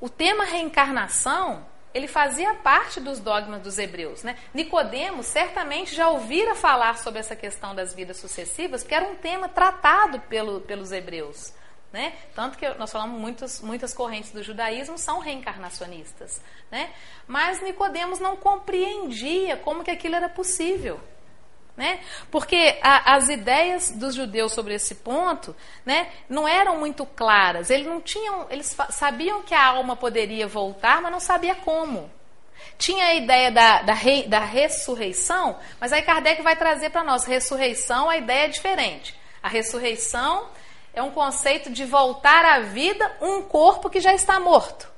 [0.00, 4.22] o tema reencarnação ele fazia parte dos dogmas dos hebreus.
[4.22, 4.36] Né?
[4.54, 9.48] Nicodemos certamente já ouvira falar sobre essa questão das vidas sucessivas, porque era um tema
[9.48, 11.52] tratado pelo, pelos hebreus.
[11.92, 12.14] Né?
[12.34, 16.40] Tanto que nós falamos muitas, muitas correntes do judaísmo são reencarnacionistas.
[16.70, 16.92] Né?
[17.26, 21.00] Mas Nicodemos não compreendia como que aquilo era possível.
[21.76, 22.00] Né?
[22.30, 27.70] Porque a, as ideias dos judeus sobre esse ponto né, não eram muito claras.
[27.70, 32.10] Eles não tinham, eles sabiam que a alma poderia voltar, mas não sabia como.
[32.76, 37.24] Tinha a ideia da, da, rei, da ressurreição, mas aí Kardec vai trazer para nós
[37.24, 39.18] ressurreição, a ideia é diferente.
[39.42, 40.48] A ressurreição
[40.92, 44.90] é um conceito de voltar à vida um corpo que já está morto.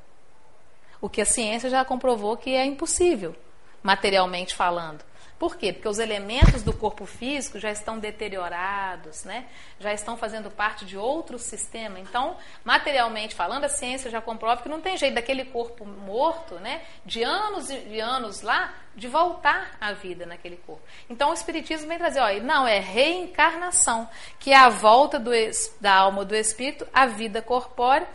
[1.00, 3.34] O que a ciência já comprovou que é impossível,
[3.82, 5.04] materialmente falando.
[5.42, 5.72] Por quê?
[5.72, 9.48] Porque os elementos do corpo físico já estão deteriorados, né?
[9.80, 11.98] já estão fazendo parte de outro sistema.
[11.98, 16.82] Então, materialmente falando, a ciência já comprova que não tem jeito daquele corpo morto, né?
[17.04, 20.84] de anos e anos lá, de voltar à vida naquele corpo.
[21.10, 25.32] Então, o Espiritismo vem trazer, ó, não, é reencarnação, que é a volta do,
[25.80, 28.06] da alma do espírito à vida corpórea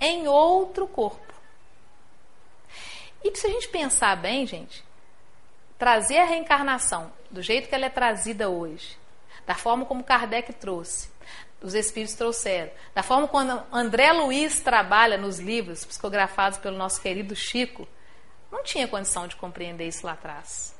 [0.00, 1.34] em outro corpo.
[3.24, 4.91] E se a gente pensar bem, gente,
[5.82, 8.96] trazer a reencarnação do jeito que ela é trazida hoje,
[9.44, 11.10] da forma como Kardec trouxe,
[11.60, 17.34] os espíritos trouxeram, da forma como André Luiz trabalha nos livros psicografados pelo nosso querido
[17.34, 17.88] Chico,
[18.48, 20.72] não tinha condição de compreender isso lá atrás.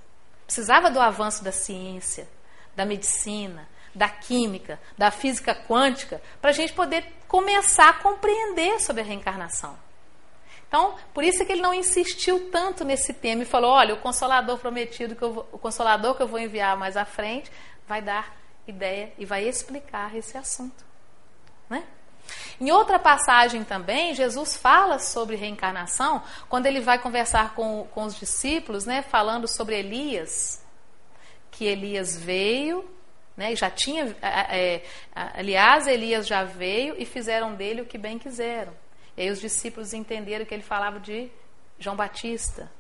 [0.47, 2.29] Precisava do avanço da ciência,
[2.77, 9.03] da medicina, da química, da física quântica, para a gente poder começar a compreender sobre
[9.03, 9.77] a reencarnação.
[10.73, 14.57] Então, por isso que ele não insistiu tanto nesse tema e falou: olha, o consolador
[14.57, 17.53] prometido, que vou, o consolador que eu vou enviar mais à frente,
[17.87, 18.35] vai dar
[18.67, 20.83] ideia e vai explicar esse assunto.
[21.69, 21.85] Né?
[22.59, 28.19] Em outra passagem também, Jesus fala sobre reencarnação, quando ele vai conversar com, com os
[28.19, 30.65] discípulos, né, falando sobre Elias,
[31.51, 32.91] que Elias veio,
[33.37, 34.81] né, já tinha, é,
[35.35, 38.73] aliás, Elias já veio e fizeram dele o que bem quiseram.
[39.17, 41.31] E aí os discípulos entenderam que ele falava de
[41.79, 42.71] João Batista,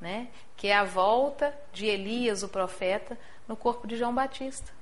[0.00, 0.28] né?
[0.56, 4.72] que é a volta de Elias, o profeta, no corpo de João Batista.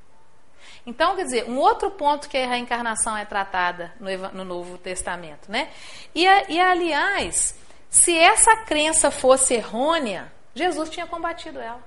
[0.87, 5.51] Então, quer dizer, um outro ponto que a reencarnação é tratada no, no Novo Testamento.
[5.51, 5.71] Né?
[6.15, 7.59] E, e, aliás,
[7.91, 11.83] se essa crença fosse errônea, Jesus tinha combatido ela,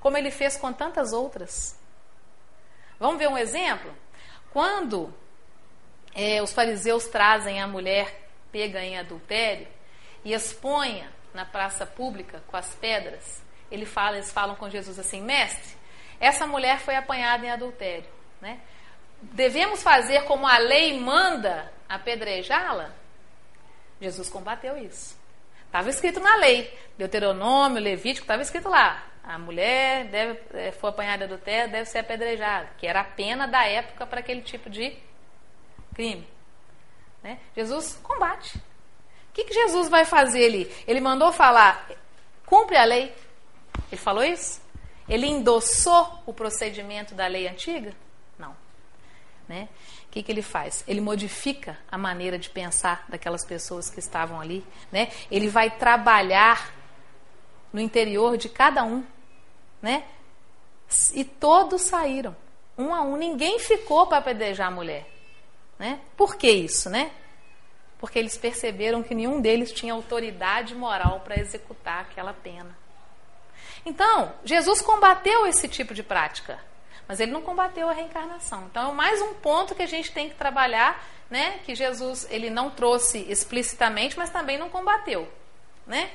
[0.00, 1.78] como ele fez com tantas outras.
[2.98, 3.92] Vamos ver um exemplo?
[4.52, 5.12] Quando
[6.14, 9.66] é, os fariseus trazem a mulher pega em adultério
[10.24, 11.04] e expõe
[11.34, 15.76] na praça pública com as pedras, ele fala, eles falam com Jesus assim, mestre,
[16.20, 18.08] essa mulher foi apanhada em adultério,
[18.40, 18.60] né?
[19.20, 22.92] Devemos fazer como a lei manda apedrejá-la?
[24.00, 25.18] Jesus combateu isso.
[25.66, 29.04] Estava escrito na lei, Deuteronômio, Levítico, estava escrito lá.
[29.24, 33.48] A mulher deve, é, foi apanhada em adultério, deve ser apedrejada, que era a pena
[33.48, 34.96] da época para aquele tipo de
[35.94, 36.26] crime.
[37.22, 37.38] Né?
[37.56, 38.58] Jesus combate.
[38.58, 40.72] O que, que Jesus vai fazer ali?
[40.86, 41.88] Ele mandou falar,
[42.44, 43.14] cumpre a lei.
[43.90, 44.60] Ele falou isso?
[45.08, 47.92] Ele endossou o procedimento da lei antiga?
[48.38, 48.54] Não.
[49.48, 49.68] Né?
[50.06, 50.84] O que, que ele faz?
[50.86, 54.64] Ele modifica a maneira de pensar daquelas pessoas que estavam ali.
[54.92, 55.10] Né?
[55.30, 56.72] Ele vai trabalhar
[57.72, 59.04] no interior de cada um.
[59.82, 60.04] Né?
[61.12, 62.36] E todos saíram,
[62.78, 63.16] um a um.
[63.16, 65.13] Ninguém ficou para apedrejar a mulher.
[65.78, 66.00] Né?
[66.16, 67.10] Por que isso, né?
[67.98, 72.76] Porque eles perceberam que nenhum deles tinha autoridade moral para executar aquela pena.
[73.84, 76.58] Então, Jesus combateu esse tipo de prática,
[77.06, 78.64] mas ele não combateu a reencarnação.
[78.70, 81.58] Então, é mais um ponto que a gente tem que trabalhar, né?
[81.64, 85.30] Que Jesus ele não trouxe explicitamente, mas também não combateu,
[85.86, 86.10] né?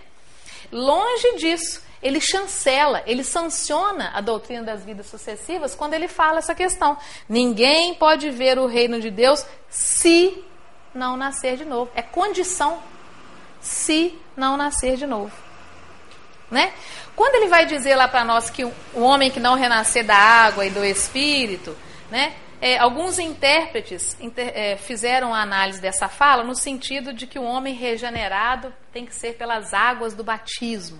[0.71, 6.55] Longe disso, ele chancela, ele sanciona a doutrina das vidas sucessivas quando ele fala essa
[6.55, 6.97] questão.
[7.27, 10.43] Ninguém pode ver o reino de Deus se
[10.93, 11.91] não nascer de novo.
[11.93, 12.81] É condição
[13.59, 15.31] se não nascer de novo.
[16.49, 16.73] Né?
[17.15, 20.65] Quando ele vai dizer lá para nós que o homem que não renascer da água
[20.65, 21.75] e do espírito,
[22.09, 22.33] né?
[22.61, 27.43] É, alguns intérpretes inter, é, fizeram a análise dessa fala no sentido de que o
[27.43, 30.99] homem regenerado tem que ser pelas águas do batismo.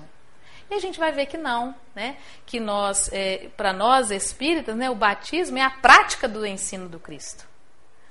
[0.70, 2.18] E a gente vai ver que não, né?
[2.46, 7.00] Que nós, é, para nós espíritas, né, o batismo é a prática do ensino do
[7.00, 7.48] Cristo.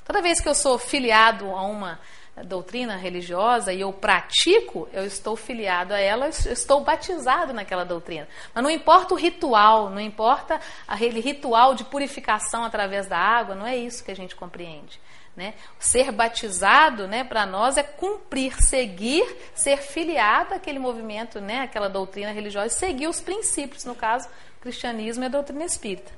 [0.05, 2.01] Toda vez que eu sou filiado a uma
[2.45, 8.29] doutrina religiosa e eu pratico, eu estou filiado a ela, eu estou batizado naquela doutrina.
[8.55, 13.67] Mas não importa o ritual, não importa aquele ritual de purificação através da água, não
[13.67, 15.01] é isso que a gente compreende.
[15.39, 15.55] Né?
[15.79, 19.25] Ser batizado, né, para nós é cumprir, seguir,
[19.55, 25.23] ser filiado àquele movimento, né, àquela doutrina religiosa, seguir os princípios, no caso, o cristianismo
[25.23, 26.11] e a doutrina espírita,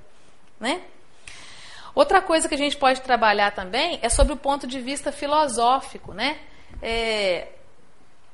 [0.58, 0.80] né?
[1.94, 6.14] Outra coisa que a gente pode trabalhar também é sobre o ponto de vista filosófico,
[6.14, 6.40] né?
[6.80, 7.48] É,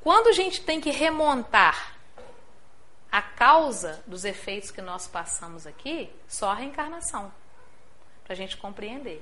[0.04, 1.96] quando a gente tem que remontar
[3.10, 7.32] a causa dos efeitos que nós passamos aqui, só a reencarnação,
[8.22, 9.20] para a gente compreender,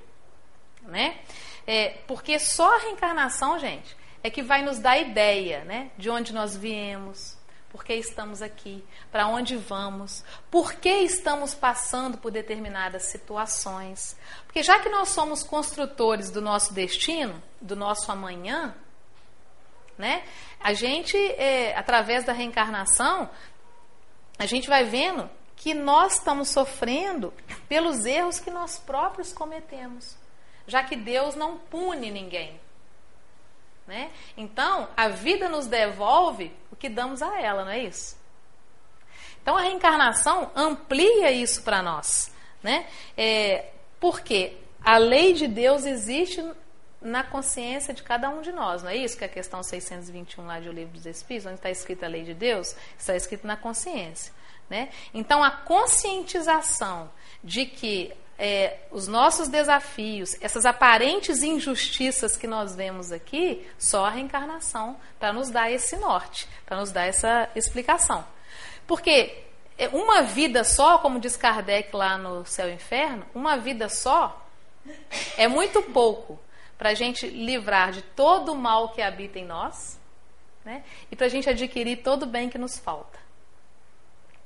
[0.82, 1.20] né?
[1.66, 5.90] É, porque só a reencarnação, gente, é que vai nos dar ideia, né?
[5.96, 7.36] De onde nós viemos,
[7.74, 14.16] por que estamos aqui, para onde vamos, por que estamos passando por determinadas situações.
[14.46, 18.74] Porque já que nós somos construtores do nosso destino, do nosso amanhã,
[19.98, 20.24] né?
[20.60, 23.28] A gente, é, através da reencarnação,
[24.38, 27.32] a gente vai vendo que nós estamos sofrendo
[27.68, 30.16] pelos erros que nós próprios cometemos,
[30.66, 32.60] já que Deus não pune ninguém.
[33.86, 34.10] Né?
[34.36, 38.16] Então, a vida nos devolve o que damos a ela, não é isso?
[39.42, 42.34] Então, a reencarnação amplia isso para nós.
[42.62, 42.86] Né?
[43.16, 46.42] É, porque a lei de Deus existe
[47.04, 50.46] na consciência de cada um de nós, não é isso que é a questão 621
[50.46, 53.46] lá de O Livro dos Espíritos, onde está escrita a lei de Deus, está escrito
[53.46, 54.32] na consciência.
[54.70, 54.88] Né?
[55.12, 57.10] Então, a conscientização
[57.42, 64.10] de que é, os nossos desafios, essas aparentes injustiças que nós vemos aqui, só a
[64.10, 68.24] reencarnação para nos dar esse norte, para nos dar essa explicação.
[68.86, 69.44] Porque
[69.78, 74.44] é, uma vida só, como diz Kardec lá no Céu e Inferno, uma vida só
[75.36, 76.38] é muito pouco
[76.76, 79.98] para a gente livrar de todo o mal que habita em nós
[80.64, 83.18] né, e para a gente adquirir todo o bem que nos falta.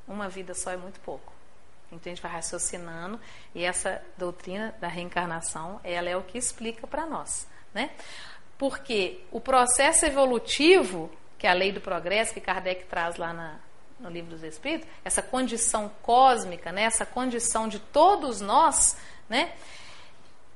[0.06, 1.37] Uma vida só é muito pouco.
[1.90, 3.18] Então a gente vai raciocinando
[3.54, 7.90] e essa doutrina da reencarnação, ela é o que explica para nós, né?
[8.58, 13.56] Porque o processo evolutivo, que é a lei do progresso que Kardec traz lá na,
[13.98, 16.82] no livro dos Espíritos, essa condição cósmica, né?
[16.82, 18.96] Essa condição de todos nós,
[19.28, 19.52] né?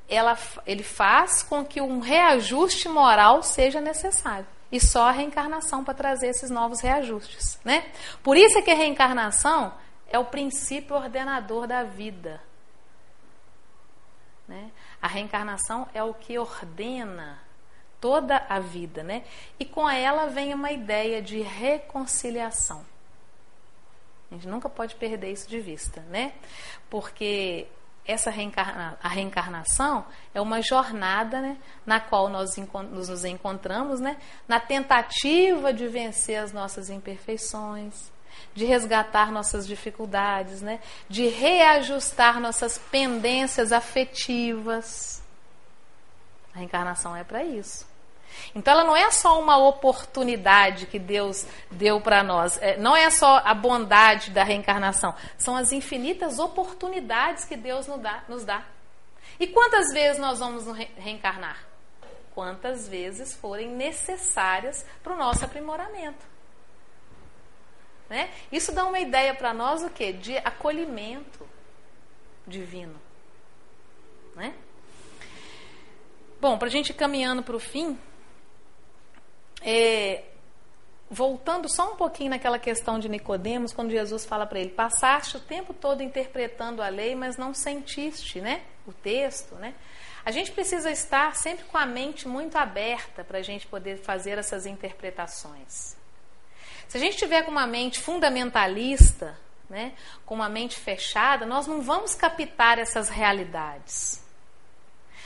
[0.09, 5.95] Ela, ele faz com que um reajuste moral seja necessário e só a reencarnação para
[5.95, 7.91] trazer esses novos reajustes, né?
[8.23, 9.73] Por isso é que a reencarnação
[10.13, 12.41] é o princípio ordenador da vida.
[14.47, 14.71] Né?
[15.01, 17.41] A reencarnação é o que ordena
[18.01, 19.25] toda a vida, né?
[19.59, 22.85] E com ela vem uma ideia de reconciliação.
[24.31, 26.35] A gente nunca pode perder isso de vista, né?
[26.91, 27.69] Porque
[28.05, 30.05] essa reencarna, a reencarnação
[30.35, 31.57] é uma jornada né,
[31.87, 32.57] na qual nós
[32.91, 34.17] nos encontramos né,
[34.49, 38.11] na tentativa de vencer as nossas imperfeições,
[38.55, 40.81] de resgatar nossas dificuldades, né?
[41.09, 45.23] de reajustar nossas pendências afetivas.
[46.55, 47.91] A reencarnação é para isso.
[48.55, 53.11] Então ela não é só uma oportunidade que Deus deu para nós, é, não é
[53.11, 58.23] só a bondade da reencarnação, são as infinitas oportunidades que Deus nos dá.
[58.29, 58.65] Nos dá.
[59.39, 60.67] E quantas vezes nós vamos
[60.97, 61.59] reencarnar?
[62.35, 66.32] Quantas vezes forem necessárias para o nosso aprimoramento.
[68.13, 68.29] Né?
[68.53, 70.13] Isso dá uma ideia para nós o quê?
[70.13, 71.49] De acolhimento
[72.47, 73.01] divino.
[74.37, 74.53] Né?
[76.39, 77.99] Bom, para a gente ir caminhando para o fim,
[79.63, 80.25] é,
[81.09, 85.41] voltando só um pouquinho naquela questão de Nicodemos, quando Jesus fala para ele, passaste o
[85.41, 89.75] tempo todo interpretando a lei, mas não sentiste, né, o texto, né?
[90.23, 94.37] A gente precisa estar sempre com a mente muito aberta para a gente poder fazer
[94.37, 96.02] essas interpretações.
[96.93, 99.35] Se a gente tiver com uma mente fundamentalista,
[99.67, 99.95] né,
[100.27, 104.23] com uma mente fechada, nós não vamos captar essas realidades.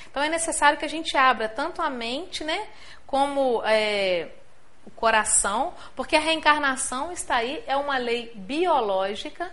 [0.09, 2.69] Então é necessário que a gente abra tanto a mente, né,
[3.05, 4.29] como é,
[4.85, 9.53] o coração, porque a reencarnação está aí, é uma lei biológica,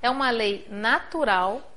[0.00, 1.68] é uma lei natural.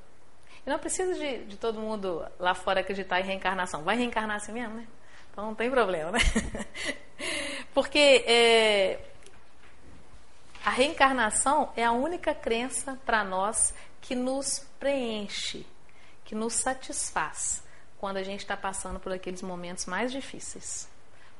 [0.67, 3.81] E não precisa de, de todo mundo lá fora acreditar em reencarnação.
[3.81, 4.87] Vai reencarnar assim mesmo, né?
[5.31, 6.19] Então não tem problema, né?
[7.73, 8.99] Porque é,
[10.67, 15.65] A reencarnação é a única crença para nós que nos preenche,
[16.25, 17.63] que nos satisfaz
[17.97, 20.89] quando a gente está passando por aqueles momentos mais difíceis.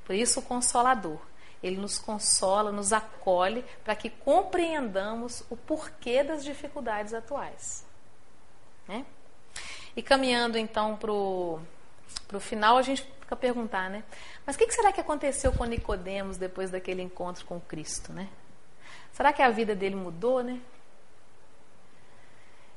[0.06, 1.20] Por isso, o Consolador.
[1.62, 7.86] Ele nos consola, nos acolhe para que compreendamos o porquê das dificuldades atuais.
[8.88, 9.06] Né?
[9.94, 11.60] E caminhando então para o
[12.40, 14.06] final, a gente fica a perguntar, né?
[14.46, 18.30] Mas o que, que será que aconteceu com Nicodemos depois daquele encontro com Cristo, né?
[19.18, 20.62] Será que a vida dele mudou, né?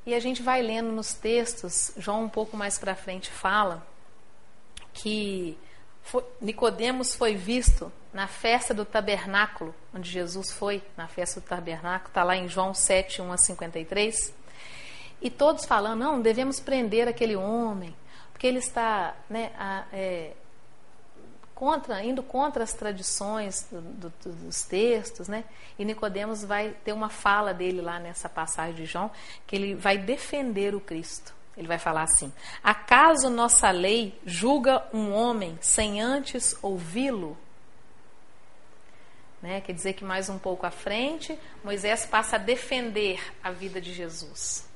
[0.07, 3.87] E a gente vai lendo nos textos, João um pouco mais para frente fala
[4.95, 5.59] que
[6.41, 12.25] Nicodemos foi visto na festa do tabernáculo, onde Jesus foi, na festa do tabernáculo, está
[12.25, 14.35] lá em João 7, 1 a 53.
[15.21, 17.95] E todos falando, não, devemos prender aquele homem,
[18.33, 20.33] porque ele está né, a, é,
[21.61, 25.45] contra, indo contra as tradições do, do, dos textos, né?
[25.79, 29.11] E Nicodemos vai ter uma fala dele lá nessa passagem de João,
[29.47, 31.35] que ele vai defender o Cristo.
[31.55, 32.33] Ele vai falar assim:
[32.65, 37.37] Acaso nossa lei julga um homem sem antes ouvi-lo?
[39.43, 39.61] Né?
[39.61, 43.93] Quer dizer que mais um pouco à frente, Moisés passa a defender a vida de
[43.93, 44.67] Jesus.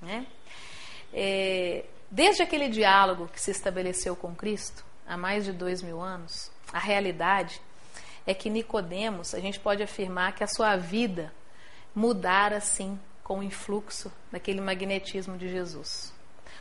[0.00, 0.26] Né?
[1.12, 6.50] É, desde aquele diálogo que se estabeleceu com Cristo, há mais de dois mil anos,
[6.72, 7.60] a realidade
[8.26, 11.32] é que Nicodemos, a gente pode afirmar que a sua vida
[11.94, 16.12] mudara assim com o influxo daquele magnetismo de Jesus.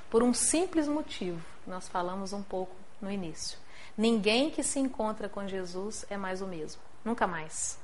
[0.10, 3.60] Por um simples motivo, nós falamos um pouco no início.
[3.98, 7.78] Ninguém que se encontra com Jesus é mais o mesmo, nunca mais.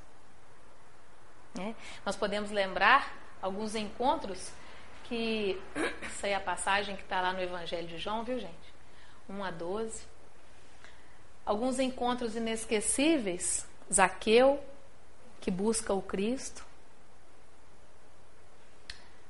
[1.60, 1.74] É?
[2.04, 4.50] Nós podemos lembrar alguns encontros
[5.04, 5.60] que,
[6.02, 8.74] isso aí é a passagem que está lá no Evangelho de João, viu gente?
[9.28, 10.13] 1 a 12.
[11.44, 14.62] Alguns encontros inesquecíveis, Zaqueu,
[15.40, 16.64] que busca o Cristo,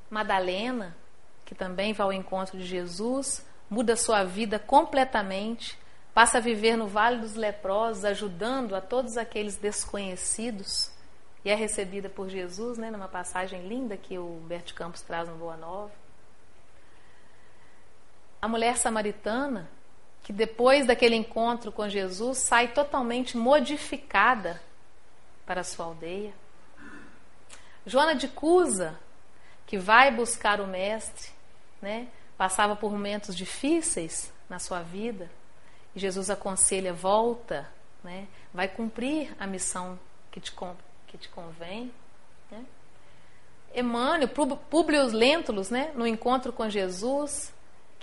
[0.08, 0.96] Madalena,
[1.44, 5.76] que também vai ao encontro de Jesus, muda sua vida completamente,
[6.14, 10.92] passa a viver no Vale dos Leprosos, ajudando a todos aqueles desconhecidos,
[11.44, 15.34] e é recebida por Jesus, né, numa passagem linda que o Bert Campos traz no
[15.34, 15.92] Boa Nova.
[18.40, 19.68] A mulher samaritana,
[20.24, 24.60] que depois daquele encontro com Jesus sai totalmente modificada
[25.44, 26.32] para a sua aldeia.
[27.86, 28.98] Joana de Cusa,
[29.66, 31.30] que vai buscar o Mestre,
[31.80, 32.08] né?
[32.38, 35.30] passava por momentos difíceis na sua vida,
[35.94, 37.68] e Jesus aconselha: volta,
[38.02, 38.26] né?
[38.52, 40.00] vai cumprir a missão
[40.32, 40.52] que te,
[41.06, 41.92] que te convém.
[42.50, 42.64] Né?
[43.74, 44.28] Emmanuel,
[44.70, 45.92] Publius Lentulus, né?
[45.94, 47.53] no encontro com Jesus,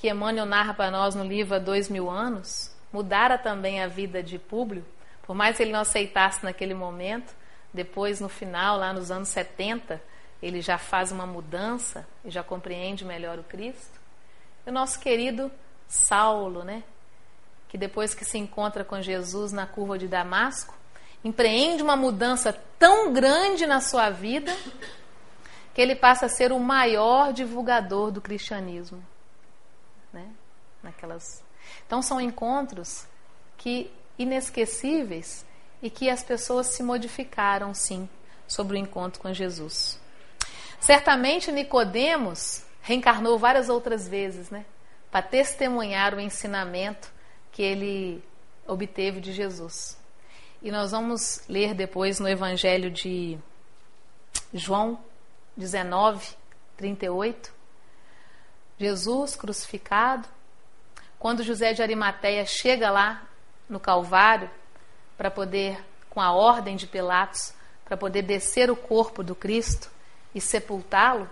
[0.02, 4.24] que Emmanuel narra para nós no livro Há Dois Mil Anos, mudara também a vida
[4.24, 4.84] de Públio,
[5.22, 7.36] por mais que ele não aceitasse naquele momento,
[7.72, 10.02] depois no final, lá nos anos 70,
[10.42, 14.02] ele já faz uma mudança e já compreende melhor o Cristo.
[14.66, 15.52] E o nosso querido
[15.88, 16.82] Saulo, né?
[17.70, 20.74] Que depois que se encontra com Jesus na curva de Damasco,
[21.24, 24.52] empreende uma mudança tão grande na sua vida
[25.76, 29.11] que ele passa a ser o maior divulgador do cristianismo?
[30.84, 31.44] Naquelas.
[31.86, 33.06] Então são encontros
[33.58, 35.46] que inesquecíveis
[35.82, 38.08] e que as pessoas se modificaram sim
[38.48, 40.00] sobre o encontro com Jesus.
[40.80, 44.66] Certamente Nicodemos reencarnou várias outras vezes, né?
[45.12, 47.12] Para testemunhar o ensinamento
[47.52, 48.24] que ele
[48.68, 49.98] obteve de Jesus.
[50.62, 53.38] E nós vamos ler depois no Evangelho de
[54.54, 55.00] João
[55.56, 56.36] 19,
[56.78, 57.54] 38.
[58.78, 60.28] Jesus crucificado.
[61.22, 63.22] Quando José de Arimateia chega lá
[63.70, 64.50] no Calvário
[65.16, 67.54] para poder, com a ordem de Pilatos,
[67.86, 69.92] para poder descer o corpo do Cristo,
[70.34, 71.30] e sepultá-lo,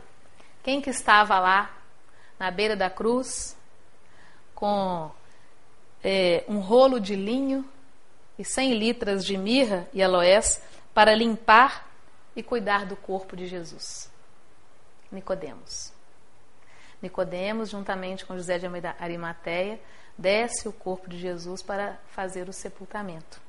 [0.61, 1.75] quem que estava lá
[2.37, 3.57] na beira da cruz
[4.53, 5.09] com
[6.03, 7.67] é, um rolo de linho
[8.37, 10.61] e cem litras de mirra e aloés
[10.93, 11.89] para limpar
[12.35, 14.07] e cuidar do corpo de Jesus?
[15.11, 15.98] Nicodemos.
[17.01, 18.65] Nicodemos, juntamente com José de
[18.99, 19.79] Arimateia,
[20.17, 23.39] desce o corpo de Jesus para fazer o sepultamento.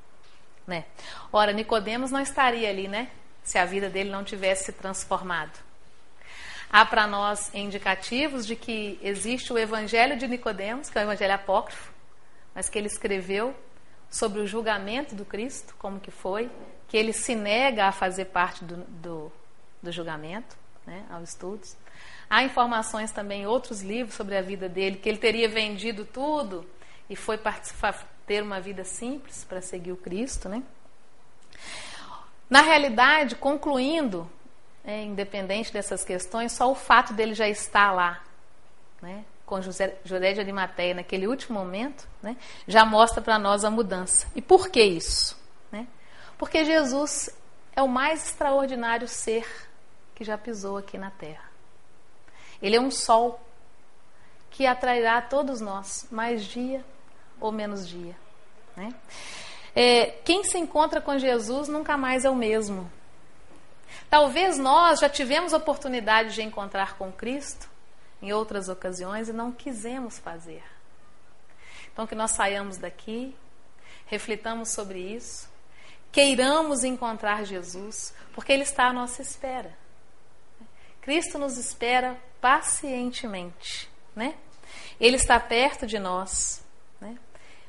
[0.65, 0.85] Né?
[1.31, 3.09] Ora, Nicodemos não estaria ali, né?
[3.43, 5.57] se a vida dele não tivesse se transformado.
[6.69, 11.33] Há para nós indicativos de que existe o Evangelho de Nicodemos, que é o Evangelho
[11.33, 11.91] apócrifo,
[12.55, 13.53] mas que ele escreveu
[14.09, 16.49] sobre o julgamento do Cristo, como que foi,
[16.87, 19.31] que ele se nega a fazer parte do, do,
[19.81, 20.55] do julgamento,
[20.85, 21.75] né, aos estudos.
[22.29, 26.65] Há informações também outros livros sobre a vida dele, que ele teria vendido tudo
[27.09, 30.63] e foi participar, ter uma vida simples para seguir o Cristo, né?
[32.49, 34.29] Na realidade, concluindo,
[34.83, 38.23] é, independente dessas questões, só o fato dele já estar lá,
[39.01, 42.35] né, com José, José de Arimateia naquele último momento, né,
[42.67, 44.27] já mostra para nós a mudança.
[44.35, 45.37] E por que isso?
[45.71, 45.87] Né?
[46.37, 47.29] Porque Jesus
[47.75, 49.45] é o mais extraordinário ser
[50.21, 51.49] que já pisou aqui na Terra.
[52.61, 53.41] Ele é um sol
[54.51, 56.85] que atrairá todos nós, mais dia
[57.39, 58.15] ou menos dia.
[58.77, 58.93] Né?
[59.75, 62.87] É, quem se encontra com Jesus nunca mais é o mesmo.
[64.11, 67.67] Talvez nós já tivemos oportunidade de encontrar com Cristo
[68.21, 70.63] em outras ocasiões e não quisemos fazer.
[71.91, 73.35] Então, que nós saiamos daqui,
[74.05, 75.49] reflitamos sobre isso,
[76.11, 79.80] queiramos encontrar Jesus, porque Ele está à nossa espera.
[81.01, 84.35] Cristo nos espera pacientemente, né?
[84.99, 86.63] Ele está perto de nós,
[86.99, 87.17] né?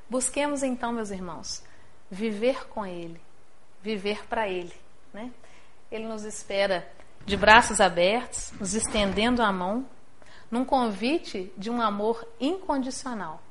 [0.09, 1.63] Busquemos então, meus irmãos,
[2.11, 3.21] viver com Ele,
[3.83, 4.75] viver para Ele,
[5.13, 5.31] né?
[5.91, 6.87] Ele nos espera
[7.25, 9.87] de braços abertos, nos estendendo a mão,
[10.51, 13.43] num convite de um amor incondicional.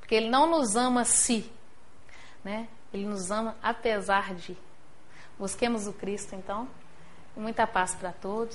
[0.00, 1.50] Porque Ele não nos ama se,
[2.42, 2.68] né?
[2.92, 4.56] Ele nos ama apesar de.
[5.38, 6.68] Busquemos o Cristo, então.
[7.34, 8.50] Muita paz para todos.